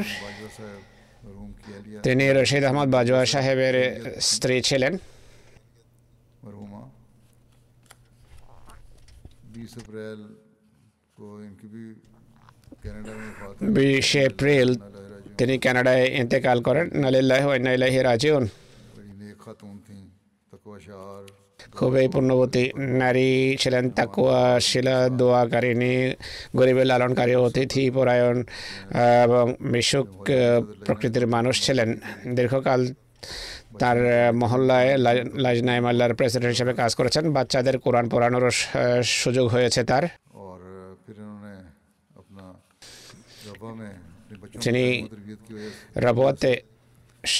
তিনি 2.03 2.33
রশিদ 2.33 2.65
আহমদ 2.65 2.93
বাজওয়া 2.93 3.27
সাহেবের 3.27 3.75
স্ত্রী 4.21 4.63
ছিলেন। 4.63 4.99
বিশে 13.61 14.21
এপ্রিল 14.21 14.75
তিনি 15.39 15.59
কানাডায় 15.59 16.07
ইন্তেকাল 16.09 16.63
করেন। 16.63 16.91
নালিল্লাহ 16.93 17.49
রাজিউন। 18.03 18.49
খুবই 21.79 22.07
পূর্ণবতী 22.09 22.65
নারী 23.03 23.31
ছিলেন 23.63 23.85
তাকুয়া 23.91 24.61
শিলা 24.69 24.97
দোয়াকারিণী 25.19 25.95
গরিবের 26.57 26.87
লালনকারী 26.87 27.35
অতিথি 27.35 27.85
পরায়ণ 27.91 28.37
এবং 29.25 29.47
মিশুক 29.73 30.09
প্রকৃতির 30.87 31.27
মানুষ 31.27 31.55
ছিলেন। 31.67 31.89
দীর্ঘকাল 32.37 32.81
তার 33.81 33.99
মহল্লায় 34.41 34.91
লাজনাই 35.45 35.81
মাল্লার 35.81 36.15
প্রেসিডেন্ট 36.15 36.53
হিসেবে 36.55 36.73
কাজ 36.75 36.91
করেছেন। 36.95 37.25
বাচ্চাদের 37.33 37.77
কোরআন 37.79 38.07
পড়ানোর 38.09 38.47
সুযোগ 39.21 39.47
হয়েছে 39.55 39.81
তার। 39.85 40.05
তিনি 44.65 44.85
রাবোয়াতে 46.07 46.51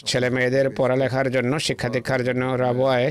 ছেলে 0.07 0.29
মেয়েদের 0.31 0.67
পড়ালেখার 0.79 1.29
জন্য 1.31 1.53
শিক্ষা 1.67 1.89
দীক্ষার 1.89 2.23
জন্য 2.25 2.43
রাবোয়ায় 2.65 3.09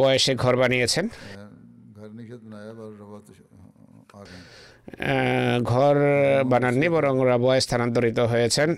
বয়সে 0.00 0.32
ঘর 0.42 0.54
বানিয়েছেন। 0.56 1.04
ঘর 5.72 5.96
বানাননি 6.52 6.88
বরং 6.88 7.14
রাবয় 7.30 7.60
স্থানান্তরিত 7.60 8.18
হয়েছেন। 8.32 8.68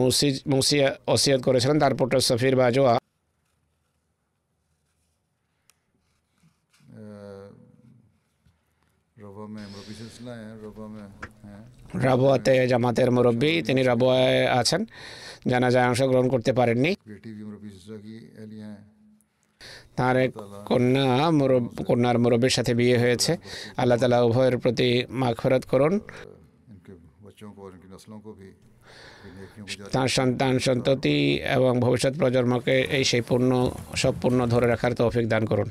মুসি 0.00 0.28
মুসিয়া 0.46 0.88
অসিয়াত 1.06 1.40
করেছিলেন 1.42 1.78
তার 1.78 1.94
পুত্র 2.00 2.14
সফির 2.28 2.54
বাজোয়া 2.56 2.94
রাবোয়াতে 11.94 12.68
জামাতের 12.68 13.10
মুরব্বী, 13.10 13.62
তিনি 13.62 13.82
রাবোয়ায় 13.82 14.46
আছেন। 14.46 14.86
জানাজায় 15.48 15.88
অংশগ্রহণ 15.88 16.28
করতে 16.28 16.52
পারেননি। 16.52 16.96
তার 19.96 20.16
এক 20.16 20.30
কন্যা 20.66 21.30
কন্যার 21.86 22.18
মুরব্বীর 22.18 22.50
সাথে 22.50 22.74
বিয়ে 22.74 22.98
হয়েছে। 22.98 23.36
আল্লাহ 23.76 23.98
তালা 23.98 24.22
উভয়ের 24.22 24.58
প্রতি 24.58 25.04
মাখফেরত 25.10 25.64
করুন। 25.70 26.00
তার 29.92 30.08
সন্তান 30.08 30.58
সন্ততি 30.58 31.34
এবং 31.34 31.80
ভবিষ্যৎ 31.80 32.18
প্রজন্মকে 32.18 32.80
এই 32.80 33.04
সেই 33.04 33.20
পূর্ণ 33.20 33.70
সব 33.96 34.14
পূর্ণ 34.22 34.46
ধরে 34.46 34.66
রাখার 34.66 34.94
তৌফিক 34.94 35.28
দান 35.28 35.46
করুন। 35.46 35.70